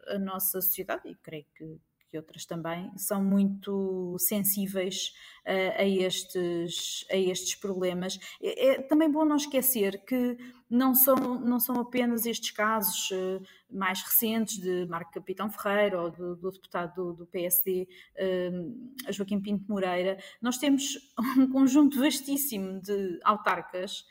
a 0.07 0.19
nossa 0.19 0.61
sociedade, 0.61 1.07
e 1.07 1.15
creio 1.15 1.45
que, 1.55 1.79
que 2.09 2.17
outras 2.17 2.45
também, 2.45 2.91
são 2.97 3.23
muito 3.23 4.15
sensíveis 4.17 5.13
uh, 5.45 5.79
a, 5.79 5.85
estes, 5.85 7.05
a 7.11 7.15
estes 7.15 7.55
problemas. 7.55 8.19
É, 8.41 8.69
é, 8.69 8.81
também 8.81 9.09
bom 9.09 9.23
não 9.23 9.35
esquecer 9.35 10.03
que 10.05 10.37
não 10.69 10.95
são, 10.95 11.15
não 11.39 11.59
são 11.59 11.79
apenas 11.79 12.25
estes 12.25 12.51
casos 12.51 13.11
uh, 13.11 13.41
mais 13.69 14.01
recentes 14.01 14.57
de 14.59 14.87
Marco 14.87 15.11
Capitão 15.11 15.49
Ferreira 15.49 16.01
ou 16.01 16.11
do, 16.11 16.35
do 16.35 16.51
deputado 16.51 16.95
do, 16.95 17.13
do 17.13 17.27
PSD, 17.27 17.87
uh, 18.15 19.11
Joaquim 19.13 19.39
Pinto 19.39 19.65
Moreira. 19.69 20.17
Nós 20.41 20.57
temos 20.57 20.97
um 21.37 21.47
conjunto 21.47 21.99
vastíssimo 21.99 22.81
de 22.81 23.19
autarcas 23.23 24.05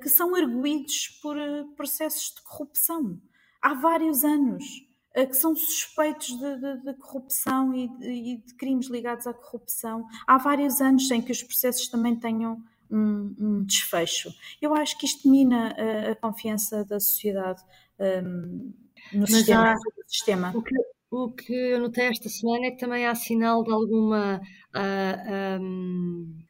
que 0.00 0.08
são 0.08 0.36
arguídos 0.36 1.18
por 1.20 1.36
processos 1.74 2.32
de 2.32 2.42
corrupção 2.42 3.20
há 3.60 3.74
vários 3.74 4.22
anos 4.22 4.87
que 5.26 5.34
são 5.34 5.54
suspeitos 5.54 6.28
de, 6.28 6.56
de, 6.56 6.84
de 6.84 6.94
corrupção 6.94 7.74
e 7.74 7.88
de, 7.88 8.08
e 8.08 8.36
de, 8.38 8.54
crimes 8.54 8.88
ligados 8.88 9.26
à 9.26 9.32
corrupção. 9.32 10.06
Há 10.26 10.38
vários 10.38 10.80
anos 10.80 11.08
sem 11.08 11.20
que 11.20 11.32
os 11.32 11.42
processos 11.42 11.88
também 11.88 12.16
tenham 12.16 12.62
um, 12.90 13.34
um 13.38 13.64
desfecho. 13.64 14.30
Eu 14.60 14.74
acho 14.74 14.98
que 14.98 15.06
isto 15.06 15.28
mina 15.28 15.74
a, 15.76 16.12
a 16.12 16.16
confiança 16.16 16.84
da 16.84 17.00
sociedade 17.00 17.62
um, 17.98 18.72
no 19.12 19.26
sistema, 19.26 19.72
há, 19.72 19.76
sistema. 20.06 20.52
O 20.54 20.62
que, 20.62 20.74
o 21.10 21.30
que 21.30 21.54
eu 21.54 21.80
notei 21.80 22.06
esta 22.06 22.28
semana 22.28 22.66
é 22.66 22.70
que 22.70 22.78
também 22.78 23.06
há 23.06 23.14
sinal 23.14 23.62
de 23.62 23.72
alguma. 23.72 24.40
Uh, 24.74 25.60
um 25.60 26.47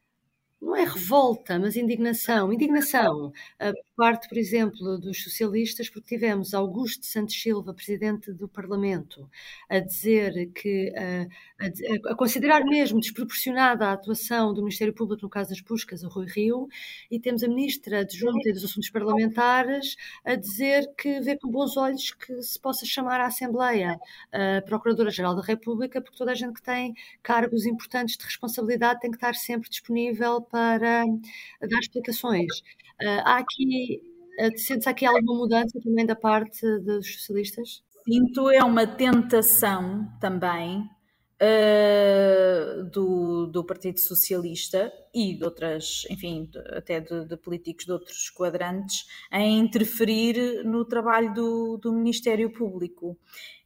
não 0.60 0.74
é 0.74 0.84
revolta, 0.84 1.58
mas 1.58 1.76
indignação. 1.76 2.52
Indignação 2.52 3.28
uh, 3.28 3.32
por 3.60 3.96
parte, 3.96 4.28
por 4.28 4.36
exemplo, 4.36 4.98
dos 4.98 5.22
socialistas, 5.22 5.88
porque 5.88 6.16
tivemos 6.16 6.52
Augusto 6.52 7.06
Santos 7.06 7.40
Silva, 7.40 7.72
presidente 7.72 8.32
do 8.32 8.48
Parlamento, 8.48 9.28
a 9.68 9.78
dizer 9.78 10.50
que, 10.52 10.90
uh, 10.90 11.28
a, 12.08 12.12
a, 12.12 12.16
considerar 12.16 12.64
mesmo 12.64 12.98
desproporcionada 12.98 13.86
a 13.86 13.92
atuação 13.92 14.52
do 14.52 14.62
Ministério 14.62 14.92
Público 14.92 15.22
no 15.22 15.30
caso 15.30 15.50
das 15.50 15.60
buscas 15.60 16.02
a 16.04 16.08
Rui 16.08 16.26
Rio, 16.26 16.68
e 17.10 17.20
temos 17.20 17.44
a 17.44 17.48
ministra 17.48 18.00
adjunta 18.00 18.52
dos 18.52 18.64
Assuntos 18.64 18.90
Parlamentares 18.90 19.96
a 20.24 20.34
dizer 20.34 20.92
que 20.96 21.20
vê 21.20 21.36
com 21.36 21.48
bons 21.50 21.76
olhos 21.76 22.12
que 22.12 22.42
se 22.42 22.58
possa 22.58 22.84
chamar 22.84 23.20
à 23.20 23.26
Assembleia 23.26 23.98
a 24.32 24.62
Procuradora-Geral 24.62 25.36
da 25.36 25.42
República, 25.42 26.00
porque 26.00 26.18
toda 26.18 26.32
a 26.32 26.34
gente 26.34 26.54
que 26.54 26.62
tem 26.62 26.94
cargos 27.22 27.64
importantes 27.64 28.16
de 28.16 28.24
responsabilidade 28.24 29.00
tem 29.00 29.10
que 29.10 29.16
estar 29.16 29.34
sempre 29.34 29.68
disponível 29.68 30.47
para 30.50 31.04
dar 31.04 31.78
explicações. 31.80 32.60
Uh, 33.02 33.22
há 33.24 33.38
aqui, 33.38 34.00
uh, 34.40 34.58
sentes 34.58 34.86
aqui 34.86 35.06
alguma 35.06 35.34
mudança 35.34 35.80
também 35.80 36.04
da 36.04 36.16
parte 36.16 36.60
dos 36.80 37.14
socialistas? 37.14 37.82
Sinto 38.04 38.50
é 38.50 38.64
uma 38.64 38.86
tentação 38.86 40.08
também 40.20 40.88
uh, 41.42 42.84
do, 42.90 43.46
do 43.46 43.64
Partido 43.64 44.00
Socialista 44.00 44.92
e 45.14 45.34
de 45.34 45.44
outras, 45.44 46.04
enfim, 46.10 46.50
até 46.76 47.00
de, 47.00 47.26
de, 47.26 47.36
políticos 47.36 47.84
de 47.84 47.92
outros 47.92 48.30
quadrantes 48.30 49.06
em 49.32 49.58
interferir 49.58 50.64
no 50.64 50.84
trabalho 50.84 51.32
do, 51.32 51.76
do 51.78 51.92
Ministério 51.92 52.52
Público. 52.52 53.16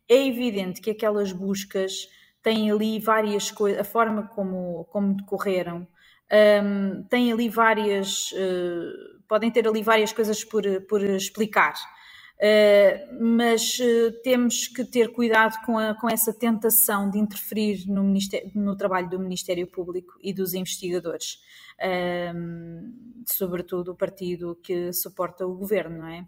É 0.09 0.27
evidente 0.27 0.81
que 0.81 0.91
aquelas 0.91 1.33
buscas 1.33 2.09
têm 2.43 2.71
ali 2.71 2.99
várias 2.99 3.51
coisas, 3.51 3.81
a 3.81 3.85
forma 3.85 4.27
como, 4.27 4.85
como 4.87 5.15
decorreram 5.17 5.87
um, 6.33 7.03
tem 7.05 7.31
ali 7.31 7.49
várias, 7.49 8.33
uh, 8.33 9.23
podem 9.29 9.51
ter 9.51 9.69
ali 9.69 9.83
várias 9.83 10.13
coisas 10.13 10.43
por, 10.43 10.65
por 10.89 11.03
explicar. 11.03 11.75
Uh, 12.39 13.23
mas 13.25 13.79
uh, 13.79 14.23
temos 14.23 14.67
que 14.67 14.85
ter 14.85 15.13
cuidado 15.13 15.55
com, 15.65 15.79
a, 15.79 15.95
com 15.95 16.09
essa 16.09 16.33
tentação 16.33 17.09
de 17.09 17.19
interferir 17.19 17.87
no, 17.87 18.03
no, 18.55 18.77
trabalho 18.77 19.09
do 19.09 19.21
Ministério 19.21 19.67
Público 19.67 20.15
e 20.21 20.33
dos 20.33 20.55
investigadores, 20.55 21.39
sobretudo 23.27 23.93
o 23.93 23.97
partido 23.97 24.59
que 24.63 24.93
suporta 24.93 25.47
o 25.47 25.55
governo, 25.55 25.99
não 25.99 26.09
é? 26.09 26.27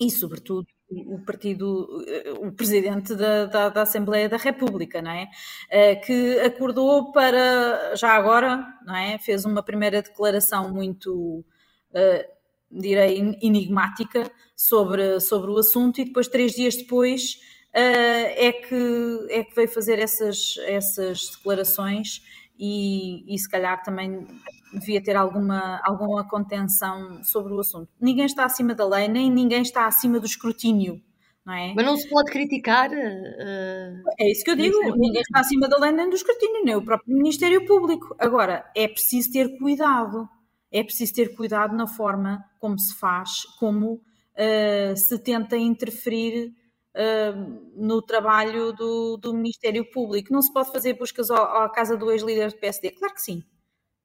E, 0.00 0.10
sobretudo, 0.10 0.66
o 0.90 1.18
partido, 1.24 2.04
eh, 2.06 2.32
o 2.40 2.50
presidente 2.52 3.14
da, 3.14 3.44
da, 3.46 3.68
da, 3.68 3.82
Assembleia 3.82 4.28
da 4.28 4.36
República, 4.36 5.02
não 5.02 5.10
é? 5.10 5.28
Eh, 5.70 5.96
que 5.96 6.40
acordou 6.40 7.12
para, 7.12 7.94
já 7.94 8.12
agora, 8.12 8.66
não 8.86 8.96
é? 8.96 9.18
Fez 9.18 9.44
uma 9.44 9.62
primeira 9.62 10.00
declaração 10.00 10.72
muito, 10.72 11.44
uh, 11.90 12.24
direi, 12.70 13.36
enigmática 13.42 14.30
sobre, 14.56 15.20
sobre 15.20 15.50
o 15.50 15.58
assunto 15.58 16.00
e 16.00 16.04
depois, 16.06 16.26
três 16.28 16.52
dias 16.52 16.76
depois, 16.76 17.34
uh, 17.74 18.32
é, 18.36 18.52
que, 18.52 19.26
é 19.30 19.44
que 19.44 19.54
veio 19.54 19.68
fazer 19.68 19.98
essas, 19.98 20.54
essas 20.66 21.30
declarações 21.36 22.22
e, 22.58 23.34
e 23.34 23.38
se 23.38 23.48
calhar 23.48 23.82
também 23.82 24.26
devia 24.72 25.02
ter 25.02 25.16
alguma, 25.16 25.80
alguma 25.84 26.28
contenção 26.28 27.22
sobre 27.24 27.52
o 27.52 27.60
assunto. 27.60 27.88
Ninguém 28.00 28.26
está 28.26 28.44
acima 28.44 28.74
da 28.74 28.86
lei, 28.86 29.08
nem 29.08 29.30
ninguém 29.30 29.62
está 29.62 29.86
acima 29.86 30.20
do 30.20 30.26
escrutínio. 30.26 31.00
Não 31.44 31.54
é? 31.54 31.72
Mas 31.74 31.86
não 31.86 31.96
se 31.96 32.08
pode 32.08 32.30
criticar. 32.30 32.90
Uh, 32.90 34.02
é 34.20 34.30
isso 34.30 34.44
que 34.44 34.50
eu 34.50 34.56
digo. 34.56 34.78
Ninguém 34.96 35.22
está 35.22 35.40
acima 35.40 35.66
da 35.66 35.78
lei 35.78 35.92
nem 35.92 36.10
do 36.10 36.16
escrutínio, 36.16 36.62
nem 36.62 36.76
o 36.76 36.84
próprio 36.84 37.16
Ministério 37.16 37.64
Público. 37.64 38.14
Agora, 38.18 38.70
é 38.76 38.86
preciso 38.86 39.32
ter 39.32 39.56
cuidado. 39.58 40.28
É 40.70 40.84
preciso 40.84 41.14
ter 41.14 41.34
cuidado 41.34 41.74
na 41.74 41.86
forma 41.86 42.44
como 42.60 42.78
se 42.78 42.94
faz, 42.98 43.44
como 43.58 43.94
uh, 43.94 44.96
se 44.96 45.18
tenta 45.18 45.56
interferir 45.56 46.52
uh, 46.94 47.72
no 47.74 48.02
trabalho 48.02 48.74
do, 48.74 49.16
do, 49.16 49.32
Ministério 49.32 49.90
Público. 49.90 50.30
Não 50.30 50.42
se 50.42 50.52
pode 50.52 50.70
fazer 50.70 50.98
buscas 50.98 51.30
à 51.30 51.66
casa 51.70 51.96
do 51.96 52.10
ex-líder 52.10 52.50
do 52.50 52.58
PSD? 52.58 52.90
Claro 52.90 53.14
que 53.14 53.22
sim 53.22 53.42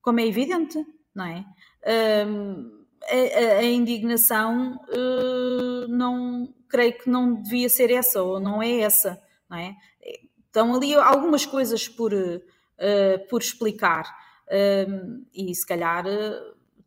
como 0.04 0.20
é 0.20 0.28
evidente, 0.28 0.86
não 1.16 1.26
é? 1.26 1.46
Um, 2.28 2.84
a, 3.10 3.60
a, 3.60 3.64
indignação 3.64 4.80
uh, 4.90 5.88
não 5.88 6.54
creio 6.70 6.98
que 6.98 7.10
não 7.10 7.42
devia 7.42 7.70
ser 7.70 7.90
essa 7.90 8.22
ou 8.22 8.40
não 8.40 8.62
é 8.62 8.82
essa, 8.82 9.20
não 9.50 9.58
é? 9.58 9.76
Estão 10.46 10.76
ali 10.76 10.94
algumas 10.94 11.46
coisas 11.46 11.88
por, 11.88 12.14
uh, 12.14 13.28
por 13.30 13.42
explicar 13.42 14.04
uh, 14.48 15.26
e 15.34 15.56
se 15.56 15.66
calhar 15.66 16.06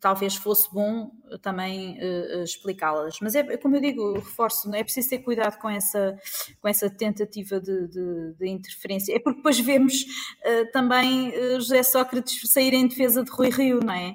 talvez 0.06 0.36
fosse 0.36 0.72
bom 0.72 1.10
também 1.42 1.98
uh, 1.98 2.44
explicá-las. 2.44 3.18
Mas 3.20 3.34
é 3.34 3.56
como 3.56 3.74
eu 3.74 3.80
digo, 3.80 4.12
reforço, 4.12 4.72
é 4.72 4.84
preciso 4.84 5.10
ter 5.10 5.18
cuidado 5.18 5.58
com 5.58 5.68
essa, 5.68 6.16
com 6.60 6.68
essa 6.68 6.88
tentativa 6.88 7.60
de, 7.60 7.88
de, 7.88 8.34
de 8.38 8.48
interferência. 8.48 9.16
É 9.16 9.18
porque 9.18 9.38
depois 9.38 9.58
vemos 9.58 9.94
uh, 10.02 10.70
também 10.70 11.32
José 11.56 11.82
Sócrates 11.82 12.40
sair 12.52 12.72
em 12.72 12.86
defesa 12.86 13.24
de 13.24 13.32
Rui 13.32 13.50
Rio, 13.50 13.80
não 13.82 13.94
é? 13.94 14.14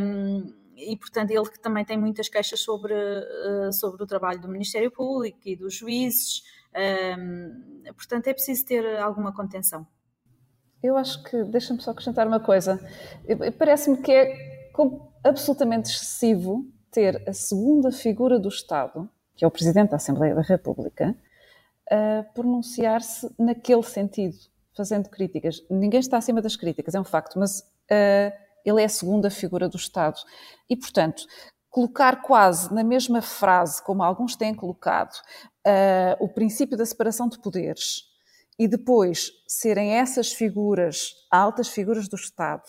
Um, 0.00 0.50
e 0.78 0.96
portanto 0.96 1.30
ele 1.30 1.50
que 1.50 1.60
também 1.60 1.84
tem 1.84 1.98
muitas 1.98 2.30
queixas 2.30 2.60
sobre, 2.60 2.94
sobre 3.70 4.02
o 4.02 4.06
trabalho 4.06 4.40
do 4.40 4.48
Ministério 4.48 4.90
Público 4.90 5.40
e 5.44 5.54
dos 5.54 5.74
juízes. 5.74 6.42
Um, 6.74 7.92
portanto, 7.94 8.28
é 8.28 8.32
preciso 8.32 8.64
ter 8.64 8.98
alguma 8.98 9.32
contenção. 9.34 9.86
Eu 10.82 10.96
acho 10.96 11.22
que, 11.22 11.44
deixa-me 11.44 11.80
só 11.80 11.92
acrescentar 11.92 12.26
uma 12.26 12.40
coisa, 12.40 12.80
parece-me 13.56 13.98
que 13.98 14.10
é 14.10 14.51
absolutamente 15.24 15.90
excessivo 15.90 16.64
ter 16.90 17.22
a 17.28 17.32
segunda 17.32 17.90
figura 17.90 18.38
do 18.38 18.48
Estado, 18.48 19.08
que 19.36 19.44
é 19.44 19.48
o 19.48 19.50
Presidente 19.50 19.90
da 19.90 19.96
Assembleia 19.96 20.34
da 20.34 20.42
República, 20.42 21.16
a 21.90 22.22
pronunciar-se 22.34 23.30
naquele 23.38 23.82
sentido, 23.82 24.36
fazendo 24.76 25.08
críticas. 25.08 25.64
Ninguém 25.70 26.00
está 26.00 26.18
acima 26.18 26.40
das 26.40 26.56
críticas, 26.56 26.94
é 26.94 27.00
um 27.00 27.04
facto, 27.04 27.38
mas 27.38 27.60
uh, 27.60 28.32
ele 28.64 28.80
é 28.80 28.84
a 28.84 28.88
segunda 28.88 29.30
figura 29.30 29.68
do 29.68 29.76
Estado. 29.76 30.18
E, 30.68 30.76
portanto, 30.76 31.24
colocar 31.68 32.22
quase 32.22 32.72
na 32.72 32.84
mesma 32.84 33.22
frase, 33.22 33.82
como 33.82 34.02
alguns 34.02 34.36
têm 34.36 34.54
colocado, 34.54 35.14
uh, 35.66 36.24
o 36.24 36.28
princípio 36.28 36.76
da 36.76 36.86
separação 36.86 37.28
de 37.28 37.38
poderes 37.38 38.04
e 38.58 38.68
depois 38.68 39.30
serem 39.48 39.94
essas 39.94 40.32
figuras, 40.32 41.14
altas 41.30 41.68
figuras 41.68 42.08
do 42.08 42.16
Estado, 42.16 42.64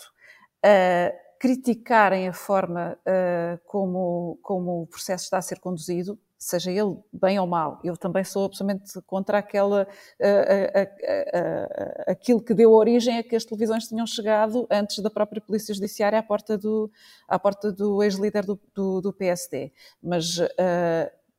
uh, 0.64 1.23
criticarem 1.44 2.26
a 2.26 2.32
forma 2.32 2.96
uh, 3.00 3.60
como, 3.66 4.38
como 4.42 4.80
o 4.80 4.86
processo 4.86 5.24
está 5.24 5.36
a 5.36 5.42
ser 5.42 5.60
conduzido, 5.60 6.18
seja 6.38 6.70
ele 6.70 6.96
bem 7.12 7.38
ou 7.38 7.46
mal. 7.46 7.78
Eu 7.84 7.98
também 7.98 8.24
sou 8.24 8.46
absolutamente 8.46 8.98
contra 9.02 9.36
aquela, 9.36 9.82
uh, 9.82 10.24
uh, 10.24 12.10
aquilo 12.10 12.40
que 12.42 12.54
deu 12.54 12.72
origem 12.72 13.18
a 13.18 13.22
que 13.22 13.36
as 13.36 13.44
televisões 13.44 13.86
tinham 13.86 14.06
chegado 14.06 14.66
antes 14.70 15.00
da 15.00 15.10
própria 15.10 15.42
Polícia 15.42 15.74
Judiciária 15.74 16.18
à 16.18 16.22
porta 16.22 16.56
do, 16.56 16.90
à 17.28 17.38
porta 17.38 17.70
do 17.70 18.02
ex-líder 18.02 18.46
do, 18.46 18.58
do, 18.74 19.02
do, 19.02 19.12
PSD. 19.12 19.70
Mas 20.02 20.38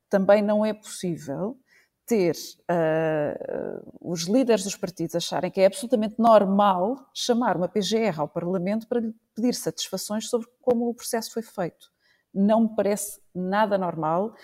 também 0.07 0.43
não 0.43 0.63
é 0.63 0.71
possível 0.71 1.57
ter 2.05 2.35
uh, 2.69 3.93
os 3.99 4.23
líderes 4.23 4.63
dos 4.63 4.75
partidos 4.75 5.15
acharem 5.15 5.49
que 5.49 5.59
é 5.59 5.65
absolutamente 5.65 6.15
normal 6.19 7.09
chamar 7.13 7.57
uma 7.57 7.67
PGR 7.67 8.19
ao 8.19 8.27
Parlamento 8.27 8.87
para 8.87 8.99
lhe 8.99 9.13
pedir 9.33 9.55
satisfações 9.55 10.29
sobre 10.29 10.47
como 10.61 10.87
o 10.87 10.93
processo 10.93 11.33
foi 11.33 11.41
feito. 11.41 11.91
Não 12.33 12.63
me 12.63 12.75
parece 12.75 13.19
nada 13.33 13.77
normal 13.77 14.35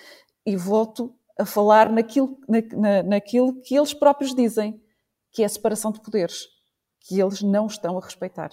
e 0.46 0.56
volto 0.56 1.16
a 1.38 1.46
falar 1.46 1.92
naquilo, 1.92 2.38
na, 2.48 2.62
na, 2.80 3.04
naquilo 3.04 3.62
que 3.62 3.76
eles 3.76 3.94
próprios 3.94 4.34
dizem, 4.34 4.82
que 5.32 5.44
é 5.44 5.46
a 5.46 5.50
separação 5.50 5.92
de 5.92 6.02
poderes, 6.02 6.48
que 7.00 7.20
eles 7.20 7.42
não 7.42 7.68
estão 7.68 7.98
a 7.98 8.04
respeitar. 8.04 8.52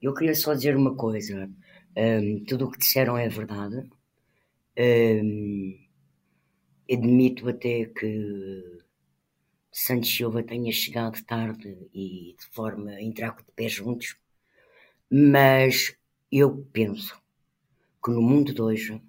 Eu 0.00 0.14
queria 0.14 0.34
só 0.34 0.54
dizer 0.54 0.76
uma 0.76 0.94
coisa. 0.94 1.48
Um, 1.96 2.44
tudo 2.44 2.66
o 2.66 2.70
que 2.70 2.78
disseram 2.78 3.16
é 3.16 3.28
verdade. 3.28 3.88
Um, 4.78 5.89
admito 6.90 7.48
até 7.48 7.84
que 7.84 8.82
Santos 9.70 10.14
Silva 10.14 10.42
tenha 10.42 10.72
chegado 10.72 11.22
tarde 11.24 11.76
e 11.94 12.34
de 12.38 12.46
forma 12.50 12.90
a 12.90 13.02
entrar 13.02 13.36
de 13.36 13.44
pés 13.54 13.72
juntos, 13.72 14.16
mas 15.08 15.96
eu 16.30 16.66
penso 16.72 17.20
que 18.04 18.10
no 18.10 18.20
mundo 18.20 18.52
de 18.52 18.60
hoje 18.60 19.00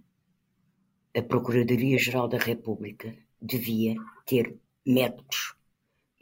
a 1.16 1.22
Procuradoria-Geral 1.22 2.28
da 2.28 2.38
República 2.38 3.18
devia 3.42 3.96
ter 4.26 4.56
métodos 4.86 5.56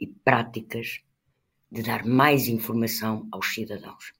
e 0.00 0.06
práticas 0.06 1.00
de 1.70 1.82
dar 1.82 2.04
mais 2.04 2.48
informação 2.48 3.28
aos 3.30 3.54
cidadãos. 3.54 4.12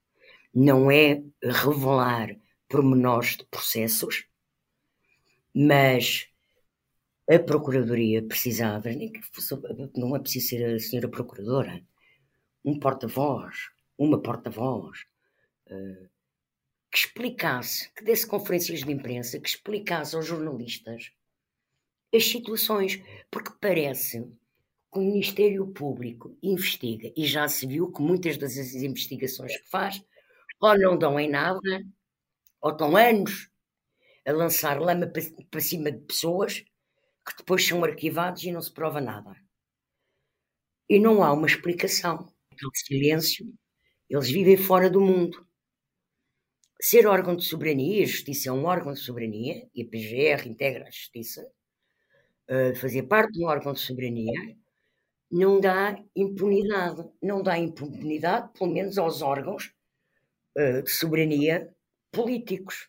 Não 0.55 0.91
é 0.91 1.23
revelar 1.43 2.37
pormenores 2.69 3.37
de 3.37 3.45
processos, 3.47 4.27
mas 5.53 6.30
a 7.31 7.39
Procuradoria 7.39 8.23
precisava, 8.23 8.89
nem 8.91 9.13
que 9.13 9.23
fosse, 9.23 9.55
não 9.97 10.17
é 10.17 10.19
preciso 10.19 10.49
ser 10.49 10.75
a 10.75 10.79
senhora 10.81 11.09
Procuradora, 11.09 11.81
um 12.65 12.79
porta-voz, 12.79 13.71
uma 13.97 14.21
porta-voz, 14.21 15.05
uh, 15.69 16.09
que 16.91 16.99
explicasse, 16.99 17.93
que 17.95 18.03
desse 18.03 18.27
conferências 18.27 18.81
de 18.81 18.91
imprensa, 18.91 19.39
que 19.39 19.49
explicasse 19.49 20.17
aos 20.17 20.27
jornalistas 20.27 21.13
as 22.13 22.25
situações, 22.25 23.01
porque 23.31 23.53
parece 23.61 24.23
que 24.93 24.99
o 24.99 25.03
Ministério 25.03 25.69
Público 25.69 26.37
investiga, 26.43 27.13
e 27.17 27.25
já 27.25 27.47
se 27.47 27.65
viu 27.65 27.93
que 27.93 28.03
muitas 28.03 28.37
das 28.37 28.57
investigações 28.57 29.57
que 29.57 29.71
faz 29.71 30.03
ou 30.61 30.77
não 30.77 30.99
dão 30.99 31.19
em 31.19 31.31
nada, 31.31 31.61
ou 32.61 32.73
estão 32.73 32.97
anos 32.97 33.49
a 34.27 34.33
lançar 34.33 34.81
lama 34.81 35.07
para 35.07 35.61
cima 35.61 35.93
de 35.93 36.01
pessoas 36.01 36.65
que 37.31 37.39
depois 37.39 37.67
são 37.67 37.83
arquivados 37.85 38.43
e 38.45 38.53
não 38.53 38.61
se 38.61 38.73
prova 38.73 39.01
nada. 39.01 39.35
E 40.89 40.99
não 40.99 41.23
há 41.23 41.33
uma 41.33 41.47
explicação. 41.47 42.33
Aquele 42.53 42.71
silêncio, 42.75 43.47
eles 44.09 44.31
vivem 44.31 44.57
fora 44.57 44.91
do 44.91 45.01
mundo. 45.01 45.47
Ser 46.81 47.07
órgão 47.07 47.37
de 47.37 47.45
soberania, 47.45 48.03
a 48.03 48.07
justiça 48.07 48.49
é 48.49 48.53
um 48.53 48.65
órgão 48.65 48.93
de 48.93 49.01
soberania, 49.01 49.69
e 49.75 49.83
a 49.83 49.87
PGR 49.87 50.49
integra 50.49 50.85
a 50.89 50.91
justiça, 50.91 51.47
uh, 52.51 52.75
fazer 52.77 53.05
parte 53.05 53.33
de 53.33 53.45
um 53.45 53.49
órgão 53.49 53.73
de 53.73 53.81
soberania, 53.81 54.57
não 55.31 55.61
dá 55.61 55.97
impunidade. 56.17 57.09
Não 57.23 57.43
dá 57.43 57.57
impunidade, 57.59 58.51
pelo 58.59 58.73
menos 58.73 58.99
aos 58.99 59.23
órgãos 59.23 59.73
uh, 60.59 60.83
de 60.83 60.91
soberania 60.91 61.73
políticos. 62.11 62.89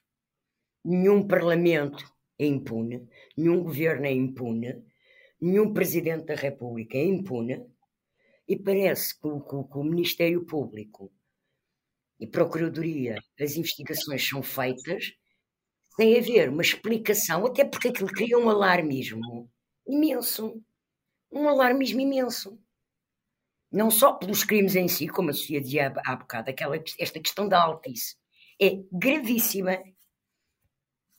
Nenhum 0.84 1.28
parlamento 1.28 2.04
é 2.44 2.48
impune, 2.48 3.08
nenhum 3.38 3.64
governo 3.64 4.06
é 4.06 4.12
impune, 4.12 4.84
nenhum 5.40 5.74
presidente 5.74 6.26
da 6.26 6.36
República 6.36 6.98
é 6.98 7.06
impune, 7.06 7.66
e 8.48 8.58
parece 8.58 9.20
que 9.20 9.28
o, 9.28 9.42
que 9.42 9.78
o 9.78 9.84
Ministério 9.84 10.46
Público 10.46 11.12
e 12.20 12.28
Procuradoria, 12.28 13.18
as 13.40 13.56
investigações 13.56 14.28
são 14.28 14.44
feitas 14.44 15.14
sem 15.96 16.18
haver 16.18 16.50
uma 16.50 16.62
explicação, 16.62 17.46
até 17.46 17.66
porque 17.66 17.90
aquilo 17.90 18.10
cria 18.10 18.38
um 18.38 18.50
alarmismo 18.50 19.50
imenso. 19.88 20.62
Um 21.32 21.48
alarmismo 21.48 22.00
imenso. 22.00 22.60
Não 23.72 23.90
só 23.90 24.14
pelos 24.14 24.44
crimes 24.44 24.76
em 24.76 24.88
si, 24.88 25.08
como 25.08 25.30
a 25.30 25.34
Sofia 25.34 25.62
dizia 25.62 25.94
há 26.06 26.16
bocado, 26.16 26.50
aquela, 26.50 26.76
esta 27.00 27.20
questão 27.20 27.48
da 27.48 27.62
altice 27.62 28.16
é 28.62 28.84
gravíssima 28.92 29.82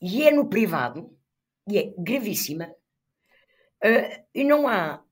e 0.02 0.24
é 0.24 0.32
no 0.32 0.48
privado, 0.48 1.16
e 1.68 1.78
é 1.78 1.94
gravíssima, 1.96 2.74
uh, 3.84 4.24
e 4.34 4.42
não 4.42 4.66
há 4.66 5.02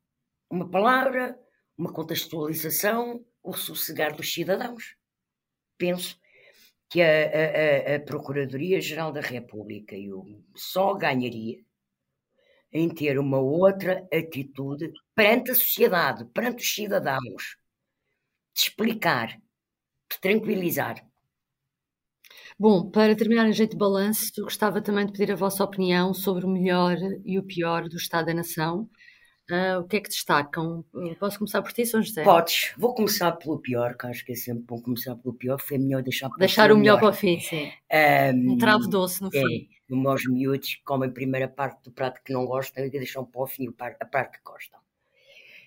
uma 0.51 0.69
palavra, 0.69 1.39
uma 1.79 1.93
contextualização, 1.93 3.25
o 3.43 3.53
sossegar 3.53 4.17
dos 4.17 4.33
cidadãos. 4.33 4.97
Penso 5.79 6.19
que 6.89 7.01
a, 7.01 7.07
a, 7.07 7.97
a 7.97 8.01
Procuradoria-Geral 8.01 9.13
da 9.13 9.21
República 9.21 9.97
eu 9.97 10.45
só 10.57 10.93
ganharia 10.95 11.65
em 12.73 12.89
ter 12.89 13.19
uma 13.19 13.39
outra 13.39 14.07
atitude 14.13 14.93
perante 15.15 15.53
a 15.53 15.55
sociedade, 15.55 16.25
perante 16.27 16.63
os 16.63 16.75
cidadãos, 16.75 17.57
de 18.55 18.61
explicar, 18.61 19.29
de 20.11 20.21
tranquilizar. 20.21 21.10
Bom, 22.61 22.91
para 22.91 23.17
terminar 23.17 23.49
em 23.49 23.55
jeito 23.55 23.71
de 23.71 23.79
balanço, 23.79 24.31
gostava 24.43 24.83
também 24.83 25.07
de 25.07 25.13
pedir 25.13 25.33
a 25.33 25.35
vossa 25.35 25.65
opinião 25.65 26.13
sobre 26.13 26.45
o 26.45 26.49
melhor 26.51 26.95
e 27.25 27.39
o 27.39 27.43
pior 27.43 27.89
do 27.89 27.97
Estado 27.97 28.27
da 28.27 28.35
Nação. 28.35 28.87
Uh, 29.51 29.81
o 29.81 29.85
que 29.89 29.97
é 29.97 30.01
que 30.01 30.11
destacam? 30.11 30.85
Posso 31.19 31.39
começar 31.39 31.63
por 31.63 31.73
ti, 31.73 31.87
São 31.87 32.03
José? 32.03 32.23
Podes. 32.23 32.75
Vou 32.77 32.95
começar 32.95 33.33
pelo 33.33 33.59
pior, 33.59 33.97
que 33.97 34.07
acho 34.07 34.27
que 34.27 34.33
é 34.33 34.35
sempre 34.35 34.65
bom 34.65 34.79
começar 34.79 35.17
pelo 35.17 35.33
pior. 35.33 35.59
Foi 35.59 35.79
melhor 35.79 36.03
deixar 36.03 36.29
para 36.29 36.37
Deixar 36.37 36.71
o 36.71 36.77
melhor, 36.77 36.97
melhor 36.97 37.01
para 37.01 37.09
o 37.09 37.13
fim, 37.15 37.41
sim. 37.41 37.73
Um, 37.91 38.53
um 38.53 38.59
travo 38.59 38.87
doce, 38.89 39.23
no 39.23 39.29
é, 39.29 39.41
fim. 39.41 39.69
Os 39.91 39.99
meus 39.99 40.29
miúdos 40.29 40.83
comem 40.85 41.09
a 41.09 41.13
primeira 41.13 41.49
parte 41.49 41.83
do 41.85 41.91
prato 41.91 42.21
que 42.23 42.31
não 42.31 42.45
gostam 42.45 42.85
e 42.85 42.91
deixam 42.91 43.25
para 43.25 43.41
o 43.41 43.47
fim 43.47 43.69
a 43.79 44.05
parte 44.05 44.37
que 44.37 44.45
gostam. 44.45 44.79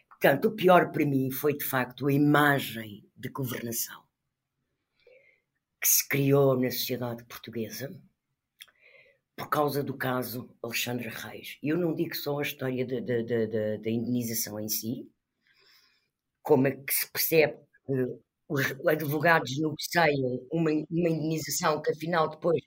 Portanto, 0.07 0.45
o 0.45 0.51
pior 0.51 0.91
para 0.91 1.03
mim 1.07 1.31
foi, 1.31 1.57
de 1.57 1.65
facto, 1.65 2.05
a 2.05 2.13
imagem 2.13 3.03
de 3.17 3.29
governação 3.29 4.02
que 5.83 5.89
se 5.89 6.07
criou 6.07 6.57
na 6.57 6.71
sociedade 6.71 7.25
portuguesa 7.25 7.93
por 9.35 9.49
causa 9.49 9.83
do 9.83 9.97
caso 9.97 10.49
Alexandre 10.63 11.09
Reis. 11.09 11.57
Eu 11.61 11.77
não 11.77 11.93
digo 11.93 12.15
só 12.15 12.39
a 12.39 12.41
história 12.41 12.85
da, 12.85 13.89
indenização 13.89 14.57
em 14.57 14.69
si, 14.69 15.11
como 16.41 16.67
é 16.67 16.71
que 16.71 16.93
se 16.93 17.11
percebe 17.11 17.57
que 17.85 18.17
os 18.47 18.87
advogados 18.87 19.57
negociam 19.59 20.47
uma, 20.49 20.71
uma 20.71 21.09
indenização 21.09 21.81
que 21.81 21.91
afinal 21.91 22.29
depois 22.29 22.61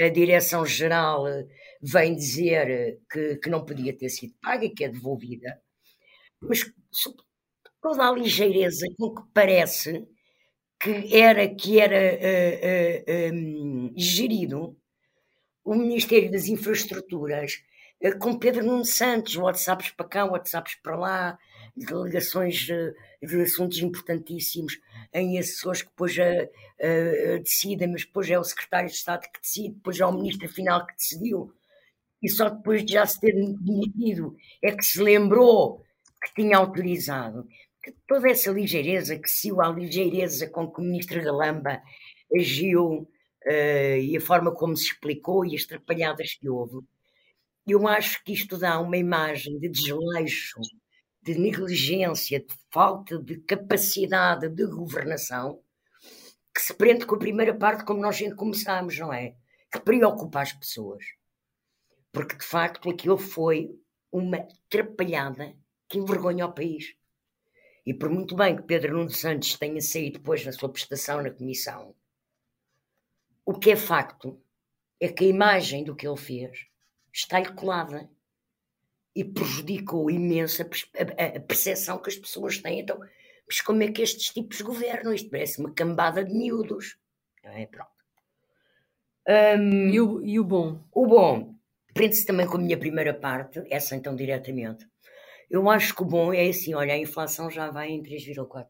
a 0.00 0.08
Direção-Geral 0.08 1.26
vem 1.80 2.16
dizer 2.16 3.00
que, 3.08 3.36
que 3.36 3.50
não 3.50 3.64
podia 3.64 3.96
ter 3.96 4.08
sido 4.08 4.34
paga 4.42 4.68
que 4.68 4.84
é 4.84 4.88
devolvida, 4.88 5.62
mas 6.40 6.72
toda 7.80 8.08
a 8.08 8.12
ligeireza 8.12 8.86
com 8.98 9.14
que 9.14 9.22
parece 9.32 10.08
que 10.78 11.16
era, 11.16 11.48
que 11.48 11.80
era 11.80 12.14
uh, 12.14 13.32
uh, 13.32 13.34
um, 13.34 13.92
gerido 13.96 14.76
o 15.64 15.74
Ministério 15.74 16.30
das 16.30 16.46
Infraestruturas 16.46 17.62
uh, 18.02 18.16
com 18.18 18.38
Pedro 18.38 18.64
Nuno 18.64 18.84
Santos, 18.84 19.36
WhatsApps 19.36 19.90
para 19.90 20.08
cá, 20.08 20.24
WhatsApps 20.24 20.76
para 20.76 20.96
lá, 20.96 21.38
delegações 21.76 22.56
de 22.56 23.42
assuntos 23.42 23.78
importantíssimos 23.78 24.78
em 25.12 25.38
assessores 25.38 25.82
que 25.82 25.88
depois 25.88 26.16
decidem, 27.42 27.88
mas 27.88 28.04
depois 28.04 28.28
é 28.28 28.38
o 28.38 28.42
secretário 28.42 28.88
de 28.88 28.96
Estado 28.96 29.28
que 29.32 29.40
decide, 29.40 29.74
depois 29.74 30.00
é 30.00 30.04
o 30.04 30.12
ministro 30.12 30.48
final 30.48 30.84
que 30.84 30.96
decidiu, 30.96 31.52
e 32.20 32.28
só 32.28 32.48
depois 32.48 32.84
de 32.84 32.94
já 32.94 33.06
se 33.06 33.20
ter 33.20 33.32
demitido 33.32 34.36
é 34.60 34.72
que 34.72 34.82
se 34.82 35.00
lembrou 35.00 35.84
que 36.20 36.34
tinha 36.34 36.56
autorizado 36.56 37.46
toda 38.06 38.30
essa 38.30 38.50
ligeireza, 38.50 39.18
que 39.18 39.30
se 39.30 39.50
a 39.58 39.68
ligeireza 39.68 40.48
com 40.48 40.70
que 40.70 40.80
o 40.80 40.84
ministro 40.84 41.22
Galamba 41.22 41.82
agiu 42.34 43.08
uh, 43.46 43.98
e 44.00 44.16
a 44.16 44.20
forma 44.20 44.52
como 44.54 44.76
se 44.76 44.86
explicou 44.86 45.44
e 45.44 45.54
as 45.54 45.64
trapalhadas 45.64 46.34
que 46.34 46.48
houve, 46.48 46.86
eu 47.66 47.86
acho 47.86 48.22
que 48.24 48.32
isto 48.32 48.56
dá 48.56 48.80
uma 48.80 48.96
imagem 48.96 49.58
de 49.58 49.68
desleixo, 49.68 50.60
de 51.22 51.38
negligência, 51.38 52.40
de 52.40 52.54
falta 52.72 53.18
de 53.18 53.38
capacidade 53.40 54.48
de 54.48 54.66
governação 54.66 55.60
que 56.54 56.62
se 56.62 56.74
prende 56.74 57.06
com 57.06 57.14
a 57.14 57.18
primeira 57.18 57.54
parte, 57.54 57.84
como 57.84 58.00
nós 58.00 58.18
começámos, 58.34 58.98
não 58.98 59.12
é? 59.12 59.36
Que 59.70 59.78
preocupa 59.78 60.40
as 60.40 60.52
pessoas. 60.52 61.04
Porque, 62.10 62.36
de 62.36 62.44
facto, 62.44 62.90
aquilo 62.90 63.16
foi 63.16 63.70
uma 64.10 64.38
atrapalhada 64.38 65.54
que 65.88 65.98
envergonha 65.98 66.46
o 66.46 66.52
país. 66.52 66.96
E 67.88 67.94
por 67.94 68.10
muito 68.10 68.36
bem 68.36 68.54
que 68.54 68.64
Pedro 68.64 68.98
Nuno 68.98 69.08
Santos 69.08 69.56
tenha 69.56 69.80
saído 69.80 70.18
depois 70.18 70.44
na 70.44 70.52
sua 70.52 70.68
prestação 70.68 71.22
na 71.22 71.30
comissão, 71.30 71.94
o 73.46 73.58
que 73.58 73.70
é 73.70 73.76
facto 73.76 74.38
é 75.00 75.08
que 75.08 75.24
a 75.24 75.28
imagem 75.28 75.84
do 75.84 75.96
que 75.96 76.06
ele 76.06 76.18
fez 76.18 76.66
está-lhe 77.10 77.50
colada 77.54 78.06
e 79.16 79.24
prejudicou 79.24 80.10
imenso 80.10 80.60
a, 80.60 81.40
percepção 81.40 81.96
que 81.98 82.10
as 82.10 82.16
pessoas 82.16 82.58
têm. 82.58 82.80
Então, 82.80 83.00
mas 83.46 83.62
como 83.62 83.82
é 83.82 83.90
que 83.90 84.02
estes 84.02 84.34
tipos 84.34 84.60
governam? 84.60 85.14
Isto 85.14 85.30
parece 85.30 85.58
uma 85.58 85.72
cambada 85.72 86.22
de 86.22 86.34
miúdos. 86.34 86.98
É, 87.42 87.64
pronto. 87.64 87.90
Um, 89.26 89.88
e, 89.88 89.98
o, 89.98 90.22
e 90.26 90.38
o 90.38 90.44
bom? 90.44 90.84
O 90.92 91.06
bom 91.06 91.58
prende-se 91.94 92.26
também 92.26 92.46
com 92.46 92.58
a 92.58 92.60
minha 92.60 92.76
primeira 92.76 93.14
parte, 93.14 93.64
essa 93.70 93.96
então 93.96 94.14
diretamente. 94.14 94.86
Eu 95.50 95.68
acho 95.70 95.94
que 95.94 96.02
o 96.02 96.06
bom 96.06 96.32
é 96.32 96.48
assim: 96.48 96.74
olha, 96.74 96.94
a 96.94 96.98
inflação 96.98 97.50
já 97.50 97.70
vai 97.70 97.90
em 97.90 98.02
3,4. 98.02 98.66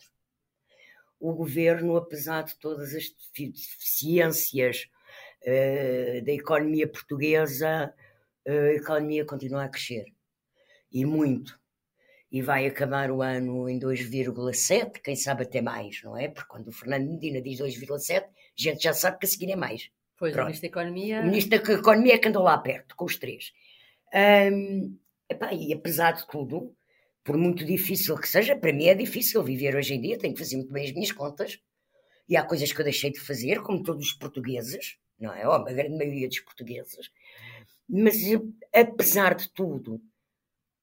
O 1.21 1.33
governo, 1.33 1.97
apesar 1.97 2.43
de 2.43 2.57
todas 2.59 2.95
as 2.95 3.05
deficiências 3.37 4.89
uh, 5.43 6.25
da 6.25 6.33
economia 6.33 6.87
portuguesa, 6.87 7.93
uh, 8.47 8.51
a 8.51 8.75
economia 8.75 9.25
continua 9.25 9.65
a 9.65 9.69
crescer. 9.69 10.05
E 10.93 11.05
muito 11.05 11.59
e 12.31 12.43
vai 12.43 12.67
acabar 12.67 13.11
o 13.11 13.23
ano 13.23 13.69
em 13.69 13.79
2,7, 13.81 15.01
quem 15.03 15.17
sabe 15.17 15.45
até 15.45 15.63
mais, 15.63 16.03
não 16.03 16.17
é? 16.17 16.29
Porque 16.29 16.49
quando 16.49 16.69
o 16.69 16.73
Fernando 16.73 17.09
Medina 17.09 17.41
diz 17.41 17.59
2,7, 17.59 18.23
a 18.23 18.29
gente 18.55 18.83
já 18.83 18.93
sabe 18.93 19.19
que 19.19 19.27
a 19.27 19.29
seguir 19.29 19.51
é 19.51 19.57
mais. 19.57 19.91
Pois, 20.19 20.33
Pronto. 20.33 20.45
o 20.45 20.49
Ministro 20.49 20.69
da 20.69 20.81
Economia. 20.81 21.21
O 21.21 21.25
Ministro 21.25 21.51
da 21.51 21.73
Economia 21.75 22.15
é 22.15 22.19
que 22.19 22.29
andou 22.29 22.43
lá 22.43 22.59
perto, 22.59 22.95
com 22.97 23.05
os 23.05 23.17
três. 23.17 23.53
Um, 24.53 24.99
epá, 25.31 25.53
e 25.53 25.73
apesar 25.73 26.13
de 26.13 26.27
tudo, 26.29 26.75
por 27.25 27.37
muito 27.37 27.65
difícil 27.65 28.17
que 28.17 28.29
seja, 28.29 28.57
para 28.57 28.73
mim 28.73 28.87
é 28.87 28.95
difícil 28.95 29.43
viver 29.43 29.77
hoje 29.77 29.95
em 29.95 30.01
dia, 30.01 30.19
tenho 30.19 30.35
que 30.35 30.41
fazer 30.41 30.57
muito 30.57 30.73
bem 30.73 30.87
as 30.87 30.93
minhas 30.93 31.13
contas. 31.13 31.59
E 32.29 32.37
há 32.37 32.45
coisas 32.45 32.73
que 32.73 32.81
eu 32.81 32.85
deixei 32.85 33.11
de 33.11 33.21
fazer, 33.21 33.63
como 33.63 33.83
todos 33.83 34.07
os 34.07 34.13
portugueses, 34.13 34.99
não 35.19 35.33
é? 35.33 35.47
Ou 35.47 35.55
a 35.55 35.65
grande 35.65 35.97
maioria 35.97 36.29
dos 36.29 36.41
portugueses. 36.41 37.11
Mas 37.89 38.17
apesar 38.73 39.35
de 39.35 39.51
tudo, 39.53 40.01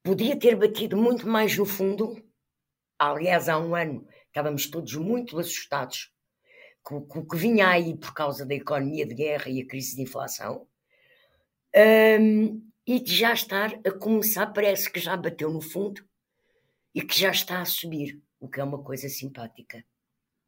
Podia 0.05 0.37
ter 0.37 0.55
batido 0.55 0.95
muito 0.95 1.27
mais 1.27 1.57
no 1.57 1.65
fundo. 1.65 2.23
Aliás, 2.99 3.49
há 3.49 3.57
um 3.57 3.73
ano 3.73 4.07
estávamos 4.27 4.69
todos 4.69 4.93
muito 4.93 5.39
assustados 5.39 6.13
com, 6.83 6.97
o 6.97 7.27
que 7.27 7.35
vinha 7.35 7.69
aí 7.69 7.97
por 7.97 8.13
causa 8.13 8.45
da 8.45 8.53
economia 8.53 9.03
de 9.03 9.15
guerra 9.15 9.49
e 9.49 9.63
a 9.63 9.67
crise 9.67 9.95
de 9.95 10.03
inflação. 10.03 10.67
Um, 11.75 12.61
e 12.85 12.99
de 12.99 13.15
já 13.15 13.33
estar 13.33 13.73
a 13.85 13.91
começar, 13.91 14.47
parece 14.47 14.91
que 14.91 14.99
já 14.99 15.17
bateu 15.17 15.51
no 15.51 15.61
fundo 15.61 16.05
e 16.93 17.01
que 17.01 17.19
já 17.19 17.31
está 17.31 17.61
a 17.61 17.65
subir, 17.65 18.21
o 18.39 18.47
que 18.47 18.59
é 18.59 18.63
uma 18.63 18.83
coisa 18.83 19.09
simpática. 19.09 19.83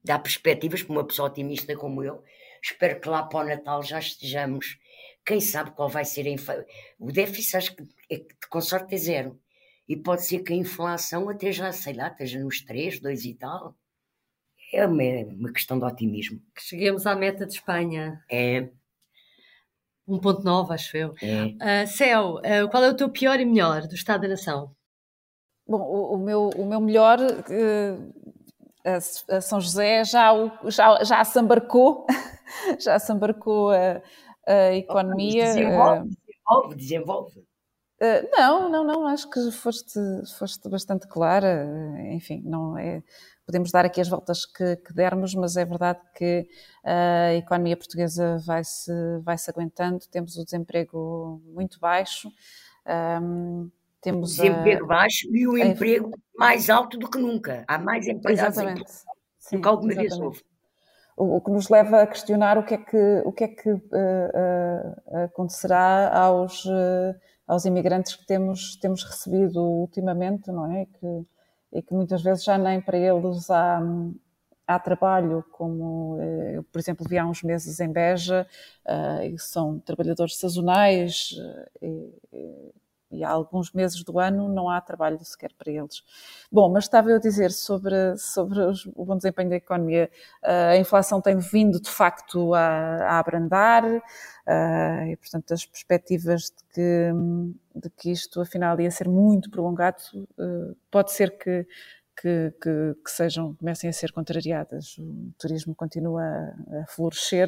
Dá 0.03 0.19
perspectivas 0.19 0.83
para 0.83 0.93
uma 0.93 1.05
pessoa 1.05 1.29
otimista 1.29 1.75
como 1.75 2.03
eu. 2.03 2.23
Espero 2.61 2.99
que 2.99 3.09
lá 3.09 3.23
para 3.23 3.39
o 3.39 3.47
Natal 3.47 3.83
já 3.83 3.99
estejamos. 3.99 4.77
Quem 5.25 5.41
sabe 5.41 5.71
qual 5.71 5.89
vai 5.89 6.05
ser 6.05 6.25
a 6.27 6.29
inflação. 6.29 6.65
O 6.99 7.11
déficit, 7.11 7.57
acho 7.57 7.75
que, 7.75 7.83
é, 8.09 8.25
com 8.49 8.61
sorte, 8.61 8.95
é 8.95 8.97
zero 8.97 9.41
e 9.87 9.95
pode 9.95 10.25
ser 10.25 10.39
que 10.39 10.53
a 10.53 10.55
inflação 10.55 11.29
até 11.29 11.51
já, 11.51 11.71
sei 11.71 11.93
lá, 11.93 12.09
esteja 12.09 12.39
nos 12.39 12.61
3, 12.61 12.99
2 12.99 13.25
e 13.25 13.33
tal. 13.35 13.75
É 14.73 14.85
uma, 14.85 15.03
uma 15.33 15.53
questão 15.53 15.79
de 15.79 15.85
otimismo. 15.85 16.41
Que 16.53 16.61
cheguemos 16.61 17.05
à 17.05 17.15
meta 17.15 17.45
de 17.45 17.53
Espanha. 17.53 18.21
É. 18.29 18.69
1.9, 20.07 20.71
acho 20.73 20.95
eu. 20.95 21.13
É. 21.21 21.83
Uh, 21.83 21.87
Céu, 21.87 22.35
uh, 22.35 22.69
qual 22.69 22.83
é 22.83 22.89
o 22.89 22.95
teu 22.95 23.09
pior 23.09 23.39
e 23.39 23.45
melhor 23.45 23.81
do 23.87 23.95
Estado 23.95 24.21
da 24.21 24.29
Nação? 24.29 24.71
Bom, 25.67 25.81
o, 25.81 26.15
o 26.15 26.17
meu, 26.17 26.49
o 26.55 26.65
meu 26.65 26.79
melhor, 26.79 27.19
uh, 27.19 28.13
a, 28.85 29.35
a, 29.35 29.41
São 29.41 29.59
José 29.59 30.05
já, 30.05 30.31
o, 30.33 30.71
já, 30.71 31.03
já 31.03 31.23
se 31.25 31.39
embarcou, 31.39 32.05
já 32.79 32.97
se 32.97 33.11
embarcou 33.11 33.71
a, 33.71 34.01
a 34.47 34.73
economia. 34.73 35.45
Desenvolve, 35.45 36.09
desenvolve, 36.09 36.75
desenvolve. 36.75 37.39
Uh, 37.99 38.29
não, 38.31 38.69
não, 38.69 38.83
não, 38.85 39.07
acho 39.07 39.29
que 39.29 39.51
foste, 39.51 39.99
foste 40.37 40.69
bastante 40.69 41.07
clara. 41.07 41.65
Enfim, 42.13 42.41
não 42.45 42.77
é. 42.77 43.03
Podemos 43.47 43.71
dar 43.71 43.85
aqui 43.85 44.01
as 44.01 44.09
voltas 44.09 44.45
que, 44.45 44.75
que 44.75 44.93
dermos, 44.93 45.33
mas 45.33 45.55
é 45.55 45.63
verdade 45.63 46.01
que 46.13 46.45
a 46.83 47.33
economia 47.33 47.77
portuguesa 47.77 48.37
vai-se 48.45 48.91
vai 49.23 49.37
-se 49.37 49.49
aguentando, 49.49 50.05
temos 50.11 50.35
o 50.35 50.43
desemprego 50.43 51.41
muito 51.45 51.79
baixo. 51.79 52.29
Um, 52.85 53.71
temos 54.01 54.35
desemprego 54.35 54.83
a, 54.83 54.87
baixo 54.87 55.27
e 55.33 55.47
o 55.47 55.55
a, 55.55 55.59
emprego 55.61 56.11
mais 56.37 56.69
alto 56.69 56.99
do 56.99 57.09
que 57.09 57.17
nunca. 57.17 57.63
Há 57.67 57.77
mais 57.77 58.05
empregados 58.05 58.57
exatamente. 58.57 58.91
Sim, 59.39 59.55
do 59.55 59.61
que 59.61 59.67
alguma 59.67 59.95
vez 59.95 60.19
houve. 60.19 60.43
O, 61.15 61.37
o, 61.37 61.41
que 61.41 61.49
nos 61.49 61.69
leva 61.69 62.01
a 62.01 62.07
questionar 62.07 62.57
o 62.57 62.63
que 62.63 62.73
é 62.73 62.77
que, 62.77 63.21
o 63.25 63.31
que, 63.31 63.43
é 63.45 63.47
que 63.47 63.71
uh, 63.71 63.79
uh, 63.79 65.23
acontecerá 65.23 66.15
aos 66.15 66.67
aos 67.47 67.63
imigrantes 67.63 68.15
que 68.15 68.25
temos, 68.25 68.75
temos 68.75 69.03
recebido 69.03 69.63
ultimamente, 69.63 70.51
não 70.51 70.69
é? 70.69 70.85
Que, 70.85 71.25
e 71.71 71.81
que 71.81 71.93
muitas 71.93 72.21
vezes 72.21 72.43
já 72.43 72.57
nem 72.57 72.81
para 72.81 72.97
eles 72.97 73.49
há, 73.49 73.81
há 74.67 74.79
trabalho, 74.79 75.43
como 75.51 76.19
eu, 76.53 76.63
por 76.63 76.79
exemplo, 76.79 77.05
vi 77.07 77.17
há 77.17 77.25
uns 77.25 77.43
meses 77.43 77.79
em 77.79 77.91
Beja, 77.91 78.47
uh, 78.85 79.23
e 79.23 79.37
são 79.39 79.79
trabalhadores 79.79 80.37
sazonais, 80.37 81.31
uh, 81.81 81.85
e, 82.33 82.73
e 83.11 83.23
há 83.23 83.29
alguns 83.29 83.71
meses 83.71 84.03
do 84.03 84.19
ano 84.19 84.47
não 84.49 84.69
há 84.69 84.79
trabalho 84.81 85.23
sequer 85.23 85.51
para 85.57 85.71
eles. 85.71 86.03
Bom, 86.51 86.71
mas 86.71 86.85
estava 86.85 87.09
eu 87.09 87.17
a 87.17 87.19
dizer 87.19 87.51
sobre, 87.51 88.17
sobre 88.17 88.59
o 88.95 89.05
bom 89.05 89.15
desempenho 89.15 89.49
da 89.49 89.55
economia. 89.55 90.09
A 90.43 90.77
inflação 90.77 91.21
tem 91.21 91.37
vindo, 91.37 91.79
de 91.79 91.89
facto, 91.89 92.53
a, 92.53 92.59
a 92.59 93.19
abrandar 93.19 93.83
e, 93.85 95.15
portanto, 95.17 95.53
as 95.53 95.65
perspectivas 95.65 96.43
de 96.43 96.63
que, 96.73 97.11
de 97.75 97.89
que 97.91 98.11
isto, 98.11 98.41
afinal, 98.41 98.79
ia 98.79 98.91
ser 98.91 99.07
muito 99.07 99.49
prolongado, 99.49 99.97
pode 100.91 101.11
ser 101.11 101.37
que 101.37 101.65
que, 102.19 102.51
que, 102.61 102.95
que, 103.05 103.11
sejam, 103.11 103.53
comecem 103.55 103.89
a 103.89 103.93
ser 103.93 104.11
contrariadas. 104.11 104.97
O 104.97 105.31
turismo 105.37 105.75
continua 105.75 106.23
a, 106.23 106.81
a 106.81 106.87
florescer, 106.87 107.47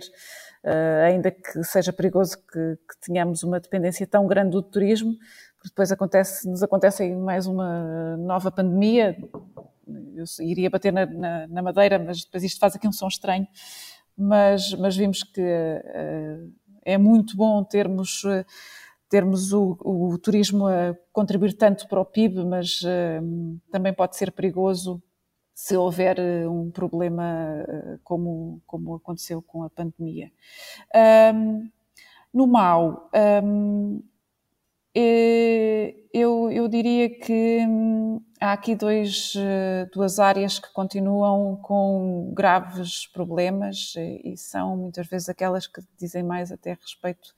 uh, 0.64 1.06
ainda 1.06 1.32
que 1.32 1.64
seja 1.64 1.92
perigoso 1.92 2.38
que, 2.38 2.76
que, 2.76 3.00
tenhamos 3.02 3.42
uma 3.42 3.60
dependência 3.60 4.06
tão 4.06 4.28
grande 4.28 4.52
do 4.52 4.62
turismo, 4.62 5.18
porque 5.60 5.70
depois 5.70 5.92
acontece, 5.92 6.50
nos 6.50 6.64
acontece 6.64 7.14
mais 7.16 7.46
uma 7.46 8.16
nova 8.16 8.50
pandemia. 8.50 9.18
Eu 10.16 10.24
iria 10.40 10.70
bater 10.70 10.94
na, 10.94 11.06
na, 11.06 11.48
na 11.48 11.62
madeira, 11.62 12.00
mas 12.00 12.24
depois 12.24 12.44
isto 12.44 12.60
faz 12.60 12.76
aqui 12.76 12.88
um 12.88 12.94
som 12.94 13.08
estranho. 13.08 13.46
Mas, 14.18 14.74
mas 14.76 14.96
vimos 14.96 15.22
que 15.22 15.42
uh, 15.42 16.54
é 16.84 16.98
muito 16.98 17.36
bom 17.36 17.64
termos. 17.64 18.24
Termos 19.10 19.52
o, 19.52 19.76
o, 19.82 20.18
turismo 20.20 20.68
a 20.68 20.96
contribuir 21.12 21.54
tanto 21.54 21.88
para 21.88 22.00
o 22.00 22.06
PIB, 22.06 22.46
mas 22.46 22.82
uh, 22.84 23.60
também 23.72 23.92
pode 23.92 24.16
ser 24.16 24.32
perigoso 24.32 25.02
se 25.54 25.76
houver 25.76 26.20
uh, 26.20 26.50
um 26.50 26.70
problema 26.70 27.66
como, 28.04 28.62
como 28.68 28.96
aconteceu 28.96 29.42
com 29.42 29.64
a 29.64 29.70
pandemia. 29.70 30.32
Um, 31.34 31.70
no 32.32 32.46
mal, 32.46 33.10
um, 33.44 34.00
eu, 34.96 36.52
eu, 36.52 36.68
diria 36.68 37.10
que 37.10 37.66
um, 37.68 38.22
há 38.40 38.54
aqui 38.54 38.76
dois, 38.76 39.34
duas 39.94 40.20
áreas 40.20 40.60
que 40.60 40.72
continuam 40.74 41.56
com 41.58 42.32
graves 42.34 43.06
problemas 43.08 43.94
e, 43.98 44.36
são 44.36 44.76
muitas 44.76 45.08
vezes 45.08 45.30
aquelas 45.30 45.68
que 45.68 45.82
dizem 45.98 46.24
mais 46.24 46.52
até 46.52 46.74
respeito 46.74 47.36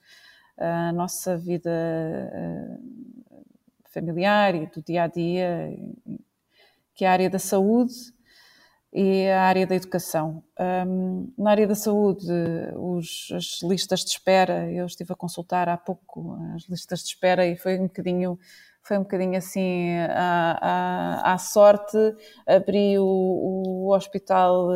a 0.58 0.94
nossa 0.94 1.38
vida 1.38 1.72
eh, 1.72 2.78
familiar 3.90 4.54
e 4.54 4.68
do 4.68 4.82
dia 4.82 5.04
a 5.04 5.08
dia, 5.08 5.76
que 6.94 7.04
é 7.04 7.08
a 7.08 7.12
área 7.12 7.30
da 7.30 7.40
saúde 7.40 7.94
e 8.94 9.28
a 9.30 9.44
área 9.44 9.66
da 9.66 9.76
educação. 9.76 10.44
Um, 10.60 11.34
na 11.38 11.52
área 11.52 11.68
da 11.68 11.76
saúde, 11.76 12.28
os, 12.76 13.30
as 13.34 13.62
listas 13.64 14.02
de 14.02 14.12
espera, 14.12 14.70
eu 14.72 14.86
estive 14.86 15.14
a 15.14 15.16
consultar 15.16 15.70
há 15.70 15.78
pouco 15.78 16.38
as 16.56 16.64
listas 16.70 17.00
de 17.00 17.08
espera 17.08 17.46
e 17.48 17.56
foi 17.56 17.80
um 17.80 17.84
bocadinho 17.84 18.38
foi 18.84 18.98
um 18.98 19.04
bocadinho 19.04 19.38
assim 19.38 19.96
à, 20.10 20.58
à, 21.24 21.34
à 21.34 21.38
sorte. 21.38 21.98
Abri 22.48 22.98
o, 22.98 23.06
o 23.06 23.96
hospital 23.96 24.70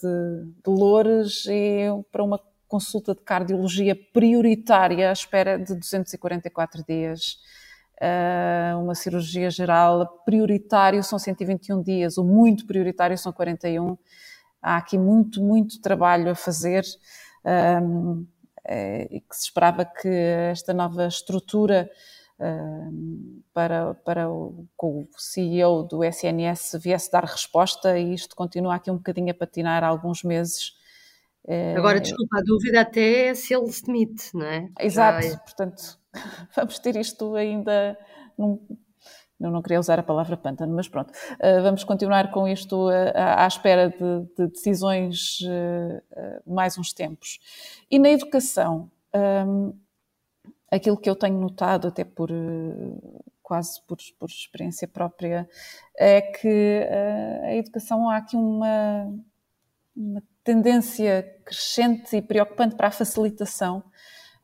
de, 0.00 0.44
de 0.64 0.70
Loures 0.70 1.44
e 1.46 1.88
para 2.12 2.22
uma 2.22 2.40
consulta 2.68 3.14
de 3.14 3.22
cardiologia 3.22 3.96
prioritária 4.12 5.10
à 5.10 5.12
espera 5.12 5.58
de 5.58 5.74
244 5.74 6.84
dias. 6.86 7.38
Uh, 8.00 8.78
uma 8.80 8.94
cirurgia 8.94 9.50
geral 9.50 10.06
prioritário 10.24 11.02
são 11.02 11.18
121 11.18 11.82
dias, 11.82 12.16
o 12.16 12.22
muito 12.22 12.64
prioritário 12.64 13.18
são 13.18 13.32
41. 13.32 13.98
há 14.62 14.76
aqui 14.76 14.96
muito, 14.96 15.42
muito 15.42 15.80
trabalho 15.80 16.30
a 16.30 16.34
fazer 16.36 16.84
um, 17.82 18.24
é, 18.64 19.08
e 19.10 19.20
que 19.20 19.34
se 19.34 19.44
esperava 19.44 19.84
que 19.84 20.08
esta 20.08 20.72
nova 20.72 21.06
estrutura 21.06 21.90
um, 22.38 23.42
para, 23.52 23.94
para 23.94 24.30
o, 24.30 24.66
com 24.76 25.00
o 25.00 25.08
CEO 25.16 25.82
do 25.82 26.04
SNS 26.04 26.76
viesse 26.80 27.10
dar 27.10 27.24
resposta 27.24 27.98
e 27.98 28.14
isto 28.14 28.36
continua 28.36 28.76
aqui 28.76 28.90
um 28.90 28.96
bocadinho 28.96 29.30
a 29.30 29.34
patinar 29.34 29.82
há 29.82 29.88
alguns 29.88 30.22
meses. 30.22 30.76
É, 31.46 31.74
Agora, 31.76 31.98
desculpa, 31.98 32.38
a 32.38 32.42
dúvida 32.42 32.82
até 32.82 33.28
é 33.28 33.34
se 33.34 33.54
ele 33.54 33.72
se 33.72 33.84
demite, 33.84 34.34
não 34.34 34.46
é? 34.46 34.68
Exato, 34.78 35.26
Já... 35.26 35.38
portanto, 35.38 35.98
vamos 36.54 36.78
ter 36.78 36.96
isto 36.96 37.34
ainda 37.34 37.98
num, 38.36 38.58
eu 39.40 39.50
não 39.52 39.62
queria 39.62 39.78
usar 39.78 39.98
a 40.00 40.02
palavra 40.02 40.36
pântano, 40.36 40.74
mas 40.74 40.88
pronto. 40.88 41.10
Uh, 41.34 41.62
vamos 41.62 41.84
continuar 41.84 42.32
com 42.32 42.48
isto 42.48 42.88
uh, 42.88 43.12
à 43.14 43.46
espera 43.46 43.88
de, 43.88 44.26
de 44.36 44.48
decisões 44.48 45.38
uh, 45.42 46.52
mais 46.52 46.76
uns 46.76 46.92
tempos. 46.92 47.38
E 47.88 47.98
na 48.00 48.10
educação, 48.10 48.90
um, 49.46 49.72
aquilo 50.70 50.96
que 50.96 51.08
eu 51.08 51.14
tenho 51.14 51.38
notado, 51.38 51.86
até 51.86 52.04
por 52.04 52.30
quase 53.40 53.80
por, 53.86 53.96
por, 54.18 54.28
experiência 54.28 54.88
própria, 54.88 55.48
é 55.96 56.20
que 56.20 56.86
a 57.42 57.54
educação 57.54 58.10
há 58.10 58.18
aqui 58.18 58.36
uma, 58.36 59.10
uma 59.96 60.22
tendência 60.44 61.22
crescente 61.46 62.14
e 62.16 62.20
preocupante 62.20 62.74
para 62.74 62.88
a 62.88 62.90
facilitação. 62.90 63.82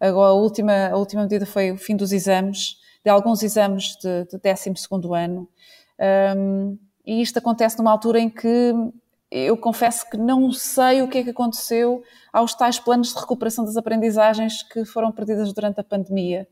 Agora, 0.00 0.30
a 0.30 0.34
última, 0.34 0.88
a 0.88 0.96
última 0.96 1.22
medida 1.22 1.46
foi 1.46 1.72
o 1.72 1.78
fim 1.78 1.96
dos 1.96 2.12
exames 2.12 2.76
de 3.04 3.10
alguns 3.10 3.42
exames 3.42 3.96
de, 3.96 4.24
de 4.24 4.38
12 4.38 4.72
ano. 5.14 5.48
Um, 6.36 6.78
e 7.06 7.20
isto 7.20 7.38
acontece 7.38 7.78
numa 7.78 7.90
altura 7.90 8.18
em 8.18 8.30
que 8.30 8.72
eu 9.30 9.56
confesso 9.56 10.08
que 10.08 10.16
não 10.16 10.52
sei 10.52 11.02
o 11.02 11.08
que 11.08 11.18
é 11.18 11.24
que 11.24 11.30
aconteceu 11.30 12.02
aos 12.32 12.54
tais 12.54 12.78
planos 12.78 13.12
de 13.12 13.20
recuperação 13.20 13.64
das 13.64 13.76
aprendizagens 13.76 14.62
que 14.62 14.84
foram 14.84 15.12
perdidas 15.12 15.52
durante 15.52 15.80
a 15.80 15.84
pandemia. 15.84 16.48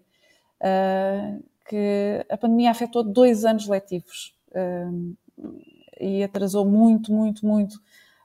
Uh, 0.60 1.42
que 1.66 2.26
a 2.28 2.36
pandemia 2.36 2.70
afetou 2.70 3.02
dois 3.02 3.44
anos 3.44 3.66
letivos 3.66 4.34
uh, 4.50 5.16
e 6.00 6.22
atrasou 6.22 6.64
muito, 6.64 7.12
muito, 7.12 7.46
muito 7.46 7.80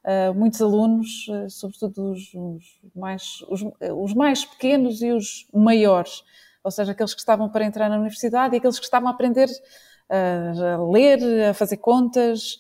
uh, 0.08 0.34
muitos 0.34 0.62
alunos, 0.62 1.28
sobretudo 1.50 2.12
os, 2.12 2.34
os 2.34 2.80
mais, 2.96 3.44
os, 3.50 3.62
os 3.96 4.14
mais 4.14 4.46
pequenos 4.46 5.02
e 5.02 5.12
os 5.12 5.48
maiores 5.54 6.24
ou 6.68 6.72
seja, 6.72 6.92
aqueles 6.92 7.14
que 7.14 7.22
estavam 7.22 7.50
para 7.50 7.64
entrar 7.64 7.88
na 7.90 7.96
universidade 7.96 8.54
e 8.54 8.58
aqueles 8.58 8.78
que 8.78 8.84
estavam 8.84 9.08
a 9.08 9.12
aprender 9.14 9.48
uh, 9.48 10.64
a 10.66 10.92
ler, 10.92 11.50
a 11.50 11.54
fazer 11.54 11.78
contas. 11.78 12.60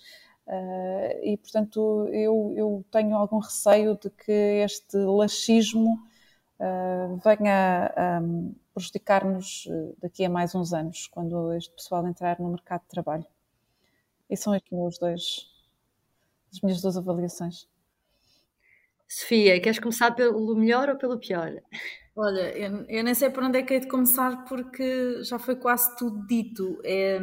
E, 1.23 1.35
portanto, 1.35 2.07
eu, 2.13 2.53
eu, 2.55 2.85
tenho 2.89 3.17
algum 3.17 3.39
receio 3.39 3.99
de 4.01 4.09
que 4.09 4.31
este 4.63 4.95
laxismo 4.95 5.99
venha 7.21 7.93
a 7.97 8.21
um, 8.21 8.55
prejudicar-nos 8.73 9.67
daqui 10.01 10.23
a 10.23 10.29
mais 10.29 10.55
uns 10.55 10.71
anos, 10.71 11.07
quando 11.07 11.51
este 11.51 11.75
pessoal 11.75 12.07
entrar 12.07 12.39
no 12.39 12.49
mercado 12.49 12.83
de 12.83 12.87
trabalho. 12.87 13.25
E 14.29 14.37
são 14.37 14.53
aqui 14.53 14.73
os 14.73 14.97
dois, 14.97 15.49
as 16.51 16.61
minhas 16.61 16.81
duas 16.81 16.97
avaliações. 16.97 17.67
Sofia, 19.07 19.59
queres 19.61 19.79
começar 19.79 20.11
pelo 20.11 20.55
melhor 20.55 20.89
ou 20.89 20.97
pelo 20.97 21.17
pior? 21.17 21.51
Olha, 22.15 22.57
eu, 22.57 22.85
eu 22.87 23.03
nem 23.03 23.13
sei 23.13 23.29
por 23.29 23.43
onde 23.43 23.59
é 23.59 23.63
que 23.63 23.73
hei 23.73 23.79
de 23.79 23.87
começar 23.87 24.43
porque 24.45 25.23
já 25.23 25.39
foi 25.39 25.55
quase 25.55 25.95
tudo 25.97 26.25
dito. 26.27 26.79
É, 26.83 27.19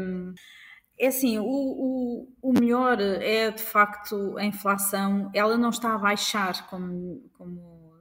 é 0.99 1.09
assim, 1.09 1.39
o, 1.39 1.45
o, 1.45 2.29
o 2.41 2.53
melhor 2.53 3.01
é 3.01 3.51
de 3.51 3.63
facto 3.63 4.37
a 4.39 4.45
inflação, 4.45 5.31
ela 5.35 5.59
não 5.59 5.71
está 5.71 5.95
a 5.95 5.99
baixar, 5.99 6.69
como, 6.71 7.29
como 7.37 7.99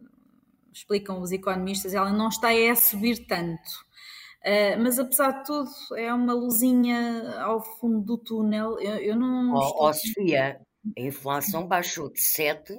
explicam 0.72 1.22
os 1.22 1.32
economistas, 1.32 1.94
ela 1.94 2.12
não 2.12 2.30
está 2.30 2.50
a 2.50 2.76
subir 2.76 3.26
tanto. 3.28 3.70
Uh, 4.46 4.76
mas 4.82 5.00
apesar 5.00 5.32
de 5.32 5.46
tudo, 5.46 5.70
é 5.96 6.14
uma 6.14 6.34
luzinha 6.34 7.40
ao 7.40 7.62
fundo 7.62 8.02
do 8.02 8.18
túnel. 8.18 8.78
Eu, 8.80 8.96
eu 8.98 9.16
não. 9.16 9.54
Oh, 9.54 9.62
estou... 9.62 9.88
oh, 9.88 9.94
Sofia, 9.94 10.62
a 10.98 11.02
inflação 11.02 11.68
baixou 11.68 12.12
de 12.12 12.22
7 12.22 12.74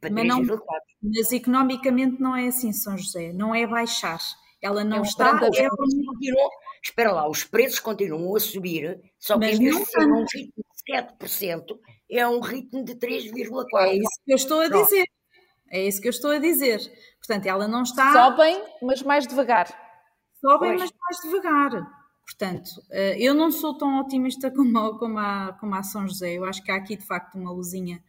para 0.00 0.10
3,4. 0.10 0.60
Mas 1.02 1.32
economicamente 1.32 2.20
não 2.20 2.36
é 2.36 2.48
assim, 2.48 2.72
São 2.72 2.96
José, 2.96 3.32
não 3.32 3.54
é 3.54 3.66
baixar. 3.66 4.18
Ela 4.62 4.84
não 4.84 4.98
é 4.98 5.02
está. 5.02 5.28
É... 5.28 5.68
Continuam, 5.68 6.50
espera 6.82 7.12
lá, 7.12 7.28
os 7.28 7.44
preços 7.44 7.78
continuam 7.78 8.36
a 8.36 8.40
subir, 8.40 9.00
só 9.18 9.38
que 9.38 9.46
em 9.46 9.58
vez 9.58 9.78
de 9.78 9.84
ser 9.86 10.06
um 10.06 10.24
ritmo 10.24 10.64
de 10.86 10.92
7%, 10.92 11.78
é 12.10 12.28
um 12.28 12.40
ritmo 12.40 12.84
de 12.84 12.94
3,4%. 12.94 13.64
É 13.76 13.94
isso 13.94 14.20
que 14.24 14.32
eu 14.32 14.36
estou 14.36 14.60
a 14.60 14.68
dizer. 14.68 15.06
É 15.72 15.86
isso 15.86 16.00
que 16.00 16.08
eu 16.08 16.10
estou 16.10 16.30
a 16.32 16.38
dizer. 16.38 16.80
Portanto, 17.18 17.46
ela 17.46 17.68
não 17.68 17.82
está. 17.82 18.12
Sobem, 18.12 18.62
mas 18.82 19.02
mais 19.02 19.26
devagar. 19.26 19.68
Sobem, 20.40 20.76
pois. 20.76 20.80
mas 20.80 20.90
mais 20.98 21.22
devagar. 21.22 21.99
Portanto, 22.30 22.70
eh, 22.90 23.16
eu 23.18 23.34
não 23.34 23.50
sou 23.50 23.76
tão 23.76 24.00
otimista 24.00 24.50
como, 24.54 24.96
como, 24.98 25.18
a, 25.18 25.52
como 25.58 25.74
a 25.74 25.82
São 25.82 26.06
José. 26.06 26.34
Eu 26.34 26.44
acho 26.44 26.62
que 26.62 26.70
há 26.70 26.76
aqui 26.76 26.96
de 26.96 27.04
facto 27.04 27.36
uma 27.36 27.50
luzinha 27.50 28.02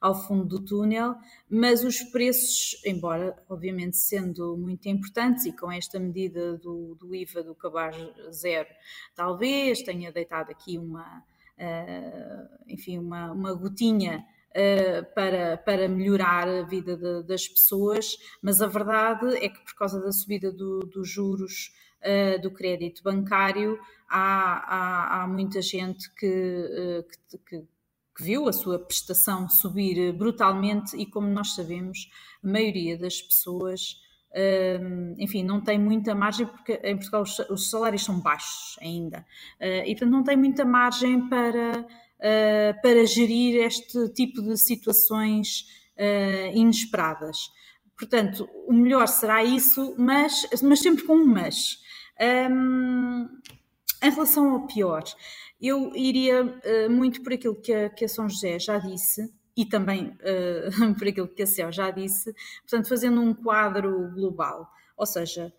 ao 0.00 0.14
fundo 0.14 0.44
do 0.44 0.64
túnel, 0.64 1.16
mas 1.50 1.82
os 1.82 2.00
preços, 2.00 2.80
embora 2.84 3.34
obviamente 3.48 3.96
sendo 3.96 4.56
muito 4.56 4.86
importantes 4.86 5.46
e 5.46 5.52
com 5.52 5.72
esta 5.72 5.98
medida 5.98 6.56
do, 6.58 6.94
do 6.94 7.14
IVA 7.14 7.42
do 7.42 7.54
cabaz 7.54 7.96
zero, 8.30 8.68
talvez 9.14 9.82
tenha 9.82 10.12
deitado 10.12 10.50
aqui 10.50 10.78
uma, 10.78 11.24
uh, 11.58 12.48
enfim, 12.68 12.98
uma, 12.98 13.32
uma 13.32 13.52
gotinha 13.54 14.24
Uh, 14.56 15.04
para, 15.16 15.56
para 15.56 15.88
melhorar 15.88 16.46
a 16.46 16.62
vida 16.62 16.96
de, 16.96 17.24
das 17.24 17.48
pessoas, 17.48 18.16
mas 18.40 18.62
a 18.62 18.68
verdade 18.68 19.34
é 19.44 19.48
que 19.48 19.58
por 19.64 19.74
causa 19.74 20.00
da 20.00 20.12
subida 20.12 20.52
do, 20.52 20.78
dos 20.78 21.08
juros 21.08 21.72
uh, 22.04 22.40
do 22.40 22.50
crédito 22.50 23.02
bancário, 23.02 23.78
há, 24.08 24.20
há, 24.20 25.22
há 25.22 25.26
muita 25.26 25.60
gente 25.62 26.12
que, 26.14 26.26
uh, 26.26 27.02
que, 27.02 27.38
que, 27.38 27.66
que 28.16 28.22
viu 28.22 28.48
a 28.48 28.52
sua 28.52 28.78
prestação 28.78 29.48
subir 29.48 30.12
brutalmente 30.12 30.96
e, 30.96 31.06
como 31.06 31.26
nós 31.28 31.54
sabemos, 31.54 32.08
a 32.42 32.48
maioria 32.48 32.96
das 32.96 33.20
pessoas, 33.20 33.96
hum, 34.80 35.16
enfim, 35.18 35.42
não 35.42 35.60
tem 35.60 35.80
muita 35.80 36.14
margem, 36.14 36.46
porque 36.46 36.74
em 36.84 36.96
Portugal 36.96 37.24
os 37.50 37.70
salários 37.70 38.04
são 38.04 38.20
baixos 38.20 38.78
ainda, 38.80 39.26
e 39.60 39.92
portanto 39.96 40.12
não 40.12 40.22
tem 40.22 40.36
muita 40.36 40.64
margem 40.64 41.28
para, 41.28 41.84
para 42.80 43.04
gerir 43.04 43.64
este 43.64 44.08
tipo 44.10 44.42
de 44.42 44.56
situações 44.56 45.66
inesperadas. 46.54 47.36
Portanto, 47.98 48.48
o 48.66 48.72
melhor 48.72 49.06
será 49.06 49.42
isso, 49.42 49.94
mas, 49.98 50.46
mas 50.62 50.80
sempre 50.80 51.04
com 51.04 51.16
um 51.16 51.26
mas. 51.26 51.82
Um, 52.20 53.28
em 54.02 54.10
relação 54.10 54.52
ao 54.52 54.66
pior, 54.66 55.02
eu 55.60 55.94
iria 55.96 56.44
uh, 56.44 56.90
muito 56.90 57.22
por 57.22 57.32
aquilo 57.32 57.54
que 57.56 57.72
a, 57.72 57.88
que 57.88 58.04
a, 58.04 58.08
São 58.08 58.28
José 58.28 58.58
já 58.58 58.78
disse 58.78 59.32
e 59.56 59.64
também 59.64 60.08
uh, 60.08 60.94
por 60.98 61.08
aquilo 61.08 61.28
que 61.28 61.42
a 61.42 61.46
Céu 61.46 61.72
já 61.72 61.90
disse, 61.90 62.34
portanto, 62.62 62.88
fazendo 62.88 63.20
um 63.20 63.32
quadro 63.32 64.10
global. 64.12 64.68
Ou 64.96 65.06
seja, 65.06 65.52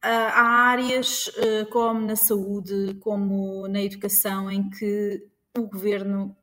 há 0.00 0.68
áreas 0.68 1.26
uh, 1.28 1.66
como 1.70 2.00
na 2.00 2.16
saúde, 2.16 2.94
como 3.00 3.66
na 3.68 3.82
educação, 3.82 4.50
em 4.50 4.70
que 4.70 5.26
o 5.56 5.62
governo 5.62 6.36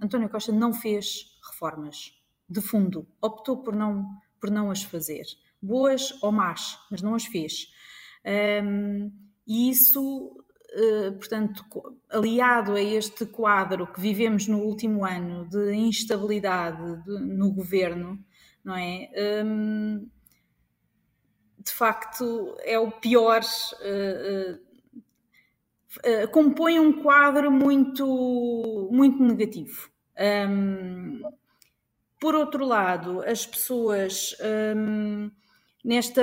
António 0.00 0.28
Costa 0.28 0.52
não 0.52 0.72
fez 0.72 1.38
reformas 1.50 2.12
de 2.48 2.60
fundo, 2.60 3.06
optou 3.20 3.62
por 3.62 3.74
não, 3.74 4.06
por 4.40 4.50
não 4.50 4.70
as 4.70 4.82
fazer, 4.82 5.24
boas 5.60 6.16
ou 6.22 6.30
más, 6.30 6.78
mas 6.90 7.02
não 7.02 7.14
as 7.14 7.24
fez. 7.24 7.72
Um, 8.64 9.10
e 9.46 9.70
isso 9.70 10.38
eh, 10.70 11.10
portanto, 11.12 11.64
aliado 12.10 12.74
a 12.74 12.80
este 12.80 13.24
quadro 13.26 13.86
que 13.86 14.00
vivemos 14.00 14.46
no 14.46 14.58
último 14.60 15.04
ano 15.04 15.48
de 15.48 15.72
instabilidade 15.74 17.02
de, 17.04 17.18
no 17.20 17.50
governo, 17.50 18.22
não 18.62 18.76
é? 18.76 19.10
Um, 19.44 20.08
de 21.58 21.72
facto, 21.72 22.54
é 22.60 22.78
o 22.78 22.90
pior. 22.92 23.40
Uh, 23.80 24.60
uh, 26.06 26.28
compõe 26.30 26.78
um 26.78 27.02
quadro 27.02 27.50
muito, 27.50 28.88
muito 28.92 29.22
negativo. 29.22 29.90
Um, 30.48 31.22
por 32.20 32.34
outro 32.34 32.64
lado, 32.66 33.22
as 33.22 33.46
pessoas 33.46 34.36
um, 34.76 35.30
nesta 35.84 36.22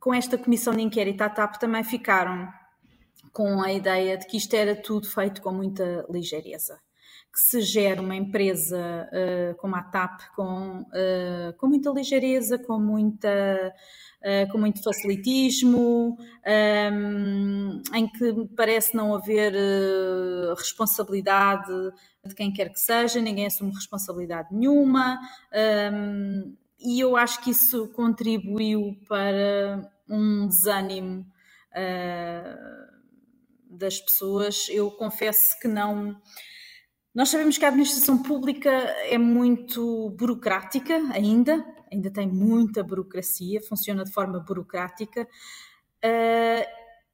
com 0.00 0.14
esta 0.14 0.38
comissão 0.38 0.74
de 0.74 0.82
inquérito 0.82 1.20
à 1.20 1.28
TAP 1.28 1.56
também 1.56 1.84
ficaram 1.84 2.48
com 3.32 3.62
a 3.62 3.72
ideia 3.72 4.16
de 4.16 4.26
que 4.26 4.38
isto 4.38 4.54
era 4.54 4.74
tudo 4.74 5.06
feito 5.06 5.42
com 5.42 5.52
muita 5.52 6.06
ligeireza. 6.10 6.80
que 7.32 7.38
se 7.38 7.60
gere 7.60 8.00
uma 8.00 8.16
empresa 8.16 9.08
uh, 9.12 9.54
como 9.58 9.76
a 9.76 9.82
TAP 9.84 10.20
com, 10.34 10.80
uh, 10.80 11.52
com 11.58 11.68
muita 11.68 11.90
ligeireza, 11.90 12.58
com, 12.58 12.76
muita, 12.80 13.72
uh, 14.20 14.50
com 14.50 14.58
muito 14.58 14.82
facilitismo, 14.82 16.16
um, 16.92 17.82
em 17.94 18.08
que 18.08 18.34
parece 18.56 18.96
não 18.96 19.14
haver 19.14 19.52
responsabilidade 20.56 21.72
de 22.26 22.34
quem 22.34 22.52
quer 22.52 22.70
que 22.72 22.80
seja, 22.80 23.20
ninguém 23.20 23.46
assume 23.46 23.72
responsabilidade 23.72 24.48
nenhuma, 24.50 25.16
um, 25.92 26.56
e 26.80 27.00
eu 27.00 27.16
acho 27.16 27.42
que 27.42 27.50
isso 27.50 27.88
contribuiu 27.88 28.96
para 29.08 29.90
um 30.08 30.48
desânimo 30.48 31.26
das 33.68 34.00
pessoas. 34.00 34.68
Eu 34.68 34.90
confesso 34.90 35.58
que 35.60 35.68
não 35.68 36.20
nós 37.12 37.28
sabemos 37.28 37.58
que 37.58 37.64
a 37.64 37.68
administração 37.68 38.22
pública 38.22 38.70
é 38.70 39.18
muito 39.18 40.10
burocrática 40.10 40.94
ainda, 41.12 41.64
ainda 41.90 42.08
tem 42.08 42.28
muita 42.28 42.84
burocracia, 42.84 43.60
funciona 43.68 44.04
de 44.04 44.12
forma 44.12 44.38
burocrática. 44.38 45.22
Uh, 46.04 46.64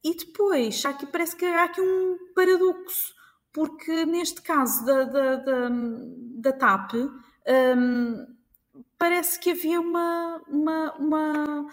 e 0.03 0.15
depois, 0.15 0.85
aqui, 0.85 1.07
parece 1.07 1.35
que 1.35 1.45
há 1.45 1.63
aqui 1.63 1.81
um 1.81 2.15
paradoxo, 2.35 3.11
porque 3.51 4.05
neste 4.05 4.39
caso 4.43 4.85
da, 4.85 5.03
da, 5.03 5.35
da, 5.37 5.69
da 6.35 6.51
TAP, 6.53 6.93
um, 6.93 8.36
parece 8.97 9.39
que 9.39 9.51
havia 9.51 9.79
uma, 9.79 10.41
uma, 10.47 10.93
uma, 10.97 11.67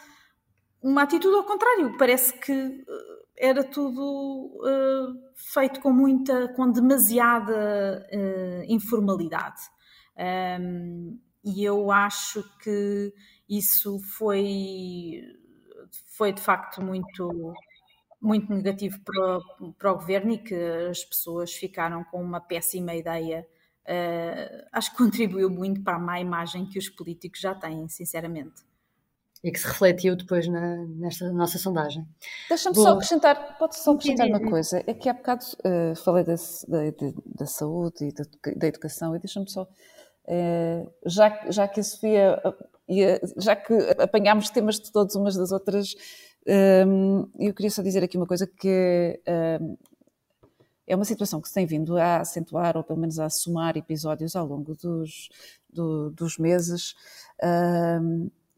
uma 0.83 1.03
atitude 1.03 1.37
ao 1.37 1.45
contrário, 1.45 1.97
parece 1.97 2.39
que 2.39 2.85
era 3.37 3.65
tudo 3.65 4.61
uh, 4.61 5.33
feito 5.35 5.81
com 5.81 5.93
muita, 5.93 6.49
com 6.55 6.71
demasiada 6.71 8.07
uh, 8.13 8.65
informalidade. 8.69 9.61
Um, 10.17 11.19
e 11.45 11.63
eu 11.65 11.91
acho 11.91 12.43
que 12.61 13.13
isso 13.49 13.99
foi, 14.17 15.21
foi 16.17 16.33
de 16.33 16.41
facto 16.41 16.81
muito, 16.81 17.53
muito 18.21 18.53
negativo 18.53 18.99
para, 19.05 19.41
para 19.79 19.93
o 19.93 19.97
governo 19.97 20.33
e 20.33 20.39
que 20.39 20.55
as 20.55 21.05
pessoas 21.05 21.53
ficaram 21.53 22.05
com 22.05 22.23
uma 22.23 22.41
péssima 22.41 22.95
ideia. 22.95 23.47
Uh, 23.87 24.65
acho 24.73 24.93
que 24.93 24.97
contribuiu 24.97 25.51
muito 25.51 25.83
para 25.83 25.97
a 25.97 25.99
má 25.99 26.19
imagem 26.19 26.67
que 26.67 26.79
os 26.79 26.89
políticos 26.89 27.41
já 27.41 27.55
têm, 27.55 27.87
sinceramente. 27.89 28.63
E 29.43 29.53
que 29.53 29.61
se 29.61 29.67
refletiu 29.67 30.17
depois 30.17 30.49
na, 30.49 30.77
nesta 30.87 31.31
nossa 31.31 31.59
sondagem. 31.59 32.09
Deixa-me 32.49 32.75
só 32.75 32.95
acrescentar, 32.95 33.59
pode 33.59 33.77
só 33.77 33.93
acrescentar 33.93 34.27
uma 34.29 34.41
coisa, 34.41 34.83
é 34.87 34.95
que 34.95 35.07
há 35.07 35.13
bocado 35.13 35.45
uh, 35.67 35.95
falei 35.97 36.25
da, 36.25 36.35
da, 36.35 37.13
da, 37.27 37.47
saúde 37.47 38.07
e 38.07 38.13
da, 38.15 38.25
da 38.57 38.67
educação 38.67 39.15
e 39.15 39.19
deixa-me 39.19 39.51
só, 39.51 39.65
uh, 39.65 40.93
já, 41.05 41.51
já 41.51 41.69
que 41.69 41.81
a 41.81 41.83
Sofia, 41.83 42.43
já 43.37 43.55
que 43.55 43.75
apanhámos 43.99 44.49
temas 44.49 44.77
de 44.77 44.91
todas 44.91 45.15
umas 45.15 45.37
das 45.37 45.53
outras, 45.53 45.95
eu 47.39 47.55
queria 47.55 47.71
só 47.71 47.83
dizer 47.83 48.03
aqui 48.03 48.17
uma 48.17 48.27
coisa 48.27 48.47
que 48.47 49.21
é 50.87 50.95
uma 50.95 51.05
situação 51.05 51.41
que 51.41 51.49
se 51.49 51.55
tem 51.55 51.67
vindo 51.67 51.97
a 51.97 52.21
acentuar, 52.21 52.77
ou 52.77 52.85
pelo 52.85 52.99
menos 52.99 53.19
a 53.19 53.31
somar 53.31 53.77
episódios 53.77 54.37
ao 54.37 54.47
longo 54.47 54.75
dos, 54.75 55.29
do, 55.69 56.11
dos 56.11 56.39
meses, 56.39 56.95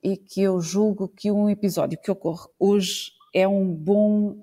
e 0.03 0.17
que 0.17 0.43
eu 0.43 0.61
julgo 0.61 1.09
que 1.09 1.31
um 1.31 1.49
episódio 1.51 1.99
que 1.99 2.11
ocorre 2.11 2.49
hoje 2.59 3.17
é 3.37 3.47
um 3.47 3.71
bom, 3.71 4.31
uh, 4.31 4.43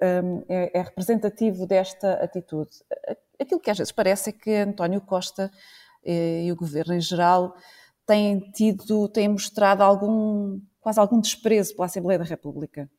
eh, 0.00 0.20
um, 0.20 0.42
é, 0.48 0.78
é, 0.78 0.82
representativo 0.82 1.64
desta 1.64 2.14
atitude. 2.14 2.70
Aquilo 3.38 3.60
que 3.60 3.70
às 3.70 3.78
vezes 3.78 3.92
parece 3.92 4.30
é 4.30 4.32
que 4.32 4.52
António 4.52 5.00
Costa 5.00 5.48
eh, 6.04 6.42
e 6.44 6.50
o 6.50 6.56
governo 6.56 6.94
em 6.94 7.00
geral 7.00 7.54
têm 8.04 8.40
tido, 8.50 9.08
têm 9.08 9.28
mostrado 9.28 9.82
algum, 9.82 10.58
quase 10.80 10.98
algum 10.98 11.20
desprezo 11.20 11.76
pela 11.76 11.86
Assembleia 11.86 12.18
da 12.18 12.24
República. 12.24 12.90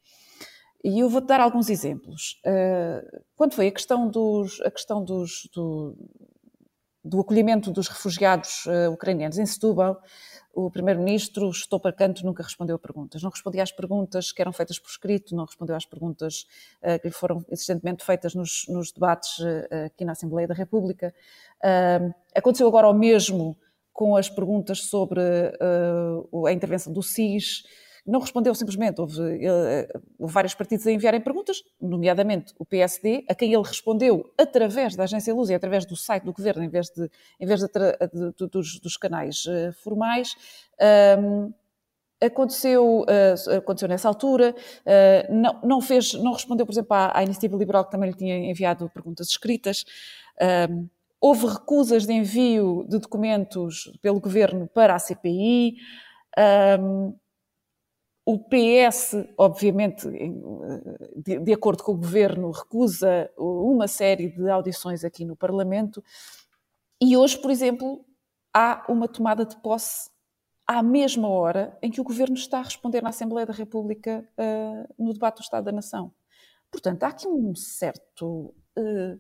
E 0.88 1.02
eu 1.02 1.10
vou-te 1.10 1.28
dar 1.28 1.42
alguns 1.42 1.70
exemplos. 1.70 2.40
Uh, 2.46 3.22
quando 3.36 3.54
foi 3.54 3.68
a 3.68 3.72
questão 3.72 4.08
dos, 4.08 4.62
a 4.62 4.72
questão 4.72 5.04
dos, 5.04 5.50
do, 5.54 5.94
do 7.04 7.20
acolhimento 7.20 7.74
dos 7.74 7.90
refugiados 7.90 8.66
uh, 8.68 8.94
ucranianos 8.94 9.38
em 9.38 9.46
Setúbal, 9.46 10.02
o 10.54 10.72
Primeiro-Ministro 10.72 11.50
estou 11.50 11.78
para 11.78 11.92
canto, 11.92 12.26
nunca 12.26 12.42
respondeu 12.42 12.78
a 12.78 12.80
perguntas. 12.80 13.22
Não 13.22 13.30
respondeu 13.30 13.62
às 13.62 13.70
perguntas 13.70 14.32
que 14.32 14.42
eram 14.42 14.54
feitas 14.54 14.80
por 14.80 14.88
escrito, 14.90 15.36
não 15.36 15.44
respondeu 15.44 15.76
às 15.76 15.86
perguntas 15.86 16.48
uh, 16.82 16.98
que 17.02 17.10
lhe 17.10 17.14
foram 17.14 17.44
existentemente 17.50 18.06
feitas 18.06 18.34
nos, 18.34 18.66
nos 18.70 18.90
debates 18.90 19.40
uh, 19.40 19.86
aqui 19.88 20.06
na 20.06 20.14
Assembleia 20.14 20.48
da 20.48 20.54
República. 20.54 21.14
Uh, 21.62 22.16
aconteceu 22.34 22.66
agora 22.66 22.88
o 22.88 22.94
mesmo 22.94 23.58
com 23.92 24.16
as 24.16 24.30
perguntas 24.30 24.84
sobre 24.84 25.20
a 25.20 26.54
intervenção 26.54 26.94
do 26.94 27.02
SIS 27.02 27.64
não 28.08 28.22
respondeu 28.22 28.56
simplesmente. 28.56 29.02
Houve, 29.02 29.22
eh, 29.46 29.88
houve, 30.18 30.34
vários 30.34 30.56
partidos 30.56 30.88
a 30.88 30.92
enviarem 30.92 31.20
perguntas, 31.20 31.62
nomeadamente 31.80 32.54
o 32.58 32.66
PSD, 32.66 33.26
a 33.28 33.36
quem 33.36 33.54
ele 33.54 33.64
respondeu 33.64 34.32
através 34.38 34.96
da 34.96 35.04
agência 35.04 35.34
Luz 35.34 35.50
e 35.50 35.54
através 35.54 35.86
do 35.86 35.96
site 35.96 36.24
do 36.24 36.32
governo, 36.32 36.64
em 36.64 36.70
vez, 36.70 36.90
de, 36.90 37.10
em 37.40 37.46
vez 37.46 37.60
de, 37.60 37.68
de, 37.68 38.48
dos, 38.48 38.80
dos, 38.80 38.96
canais 38.96 39.46
uh, 39.46 39.74
formais. 39.84 40.36
Um, 41.20 41.54
aconteceu, 42.24 43.02
uh, 43.02 43.58
aconteceu 43.58 43.90
nessa 43.90 44.08
altura, 44.08 44.56
uh, 44.56 45.34
não, 45.34 45.60
não, 45.64 45.82
fez, 45.82 46.14
não 46.14 46.32
respondeu, 46.32 46.66
por 46.66 46.72
exemplo, 46.72 46.96
à, 46.96 47.18
à, 47.18 47.24
Iniciativa 47.24 47.58
Liberal, 47.58 47.86
que 47.86 47.92
também 47.92 48.10
lhe 48.10 48.16
tinha 48.16 48.38
enviado 48.50 48.90
perguntas 48.90 49.28
escritas. 49.28 49.84
Um, 50.70 50.88
houve 51.20 51.46
recusas 51.48 52.06
de 52.06 52.14
envio 52.14 52.86
de 52.88 53.00
documentos 53.00 53.92
pelo 54.02 54.20
governo 54.20 54.68
para 54.68 54.96
a 54.96 55.00
CPI. 55.00 55.76
Um, 56.80 57.14
o 58.28 58.38
PS, 58.38 59.16
obviamente, 59.38 60.06
de, 61.16 61.40
de, 61.40 61.54
acordo 61.54 61.82
com 61.82 61.94
o 61.94 61.98
governo, 61.98 62.52
recusa 62.52 63.32
uma 63.38 63.88
série 63.88 64.28
de 64.28 64.50
audições 64.50 65.06
aqui 65.06 65.24
no 65.24 65.34
Parlamento. 65.34 66.04
E 67.02 67.16
hoje, 67.16 67.38
por 67.38 67.50
exemplo, 67.50 68.04
há 68.54 68.86
uma 68.90 69.08
tomada 69.08 69.46
de 69.46 69.56
posse 69.62 70.10
à 70.68 70.84
mesma 70.84 71.30
hora 71.30 71.78
em 71.82 71.90
que 71.90 72.02
o 72.02 72.04
governo 72.04 72.36
está 72.36 72.60
a 72.60 72.64
responder 72.64 73.02
na 73.02 73.12
Assembleia 73.12 73.48
da 73.48 73.54
República 73.54 74.28
uh, 74.38 74.94
no 75.02 75.14
debate 75.14 75.38
do 75.38 75.44
Estado 75.44 75.64
da 75.64 75.72
Nação. 75.72 76.12
Portanto, 76.70 77.04
há 77.04 77.08
aqui 77.08 77.30
um 77.30 77.56
certo. 77.56 78.54
Uh, 78.78 79.18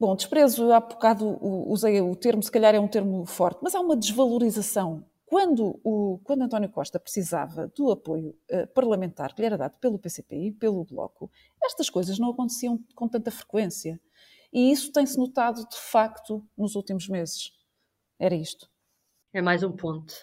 bom, 0.00 0.16
desprezo, 0.16 0.72
há 0.72 0.80
bocado 0.80 1.38
usei 1.68 2.00
o 2.00 2.16
termo, 2.16 2.42
se 2.42 2.50
calhar 2.50 2.74
é 2.74 2.80
um 2.80 2.88
termo 2.88 3.26
forte, 3.26 3.60
mas 3.62 3.74
há 3.74 3.80
uma 3.80 3.94
desvalorização 3.94 5.04
quando, 5.34 5.80
o, 5.82 6.20
quando 6.22 6.42
António 6.42 6.68
Costa 6.68 7.00
precisava 7.00 7.66
do 7.74 7.90
apoio 7.90 8.38
uh, 8.52 8.68
parlamentar 8.68 9.34
que 9.34 9.42
lhe 9.42 9.46
era 9.46 9.58
dado 9.58 9.76
pelo 9.80 9.98
PCP 9.98 10.36
e 10.36 10.52
pelo 10.52 10.84
Bloco, 10.84 11.28
estas 11.60 11.90
coisas 11.90 12.20
não 12.20 12.30
aconteciam 12.30 12.78
com 12.94 13.08
tanta 13.08 13.32
frequência. 13.32 14.00
E 14.52 14.70
isso 14.70 14.92
tem-se 14.92 15.18
notado, 15.18 15.68
de 15.68 15.76
facto, 15.76 16.46
nos 16.56 16.76
últimos 16.76 17.08
meses. 17.08 17.50
Era 18.16 18.36
isto. 18.36 18.70
É 19.32 19.42
mais 19.42 19.64
um 19.64 19.72
ponto 19.72 20.14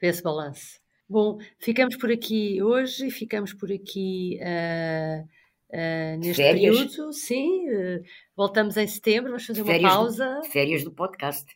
desse 0.00 0.22
balanço. 0.22 0.80
Bom, 1.08 1.40
ficamos 1.58 1.96
por 1.96 2.12
aqui 2.12 2.62
hoje 2.62 3.08
e 3.08 3.10
ficamos 3.10 3.52
por 3.52 3.72
aqui 3.72 4.38
uh, 4.42 5.24
uh, 5.24 6.18
neste 6.20 6.40
férias. 6.40 6.76
período. 6.76 7.12
Sim, 7.12 7.68
uh, 7.68 8.04
voltamos 8.36 8.76
em 8.76 8.86
setembro, 8.86 9.30
vamos 9.30 9.44
fazer 9.44 9.64
férias 9.64 9.90
uma 9.90 9.98
pausa. 9.98 10.40
Do, 10.40 10.50
férias 10.50 10.84
do 10.84 10.92
podcast. 10.92 11.52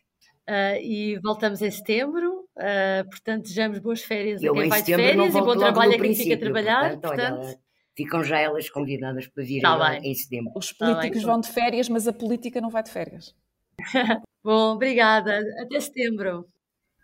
e 0.83 1.17
voltamos 1.23 1.61
em 1.61 1.71
setembro. 1.71 2.46
Uh, 2.57 3.07
portanto, 3.07 3.43
desejamos 3.43 3.77
boas 3.77 4.01
férias 4.01 4.41
eu, 4.41 4.51
a 4.51 4.57
quem 4.57 4.69
vai 4.69 4.81
de 4.81 4.95
férias 4.95 5.35
e 5.35 5.41
bom 5.41 5.55
trabalho 5.55 5.93
a 5.93 5.99
quem 5.99 6.15
fica 6.15 6.33
a 6.33 6.39
trabalhar. 6.39 6.89
Portanto, 6.91 7.15
portanto... 7.15 7.45
Olha, 7.45 7.59
ficam 7.95 8.23
já 8.23 8.39
elas 8.39 8.69
convidadas 8.69 9.27
para 9.27 9.43
vir 9.43 9.61
tá 9.61 9.97
em 9.99 10.13
setembro. 10.13 10.53
Os 10.55 10.71
políticos 10.71 11.21
tá 11.21 11.27
vão 11.27 11.39
de 11.39 11.49
férias, 11.49 11.89
mas 11.89 12.07
a 12.07 12.13
política 12.13 12.59
não 12.59 12.69
vai 12.69 12.81
de 12.81 12.91
férias. 12.91 13.35
bom, 14.43 14.73
obrigada. 14.73 15.39
Até 15.61 15.79
setembro. 15.79 16.47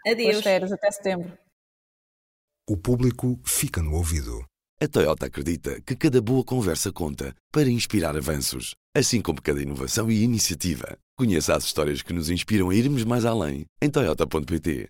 Adeus. 0.08 0.32
Boas 0.32 0.44
férias, 0.44 0.72
até 0.72 0.92
setembro. 0.92 1.38
O 2.70 2.78
público 2.78 3.40
fica 3.44 3.82
no 3.82 3.94
ouvido. 3.94 4.44
A 4.82 4.88
Toyota 4.88 5.28
acredita 5.28 5.80
que 5.82 5.96
cada 5.96 6.22
boa 6.22 6.44
conversa 6.44 6.92
conta 6.92 7.36
para 7.52 7.70
inspirar 7.70 8.18
avanços, 8.18 8.74
assim 8.96 9.22
como 9.22 9.42
cada 9.42 9.62
inovação 9.62 10.12
e 10.12 10.24
iniciativa. 10.24 10.98
Conheça 11.16 11.56
as 11.56 11.64
histórias 11.64 12.02
que 12.02 12.12
nos 12.12 12.30
inspiram 12.30 12.70
a 12.70 12.76
irmos 12.76 13.04
mais 13.04 13.24
além 13.24 13.66
em 13.82 13.90
Toyota.pt. 13.90 14.90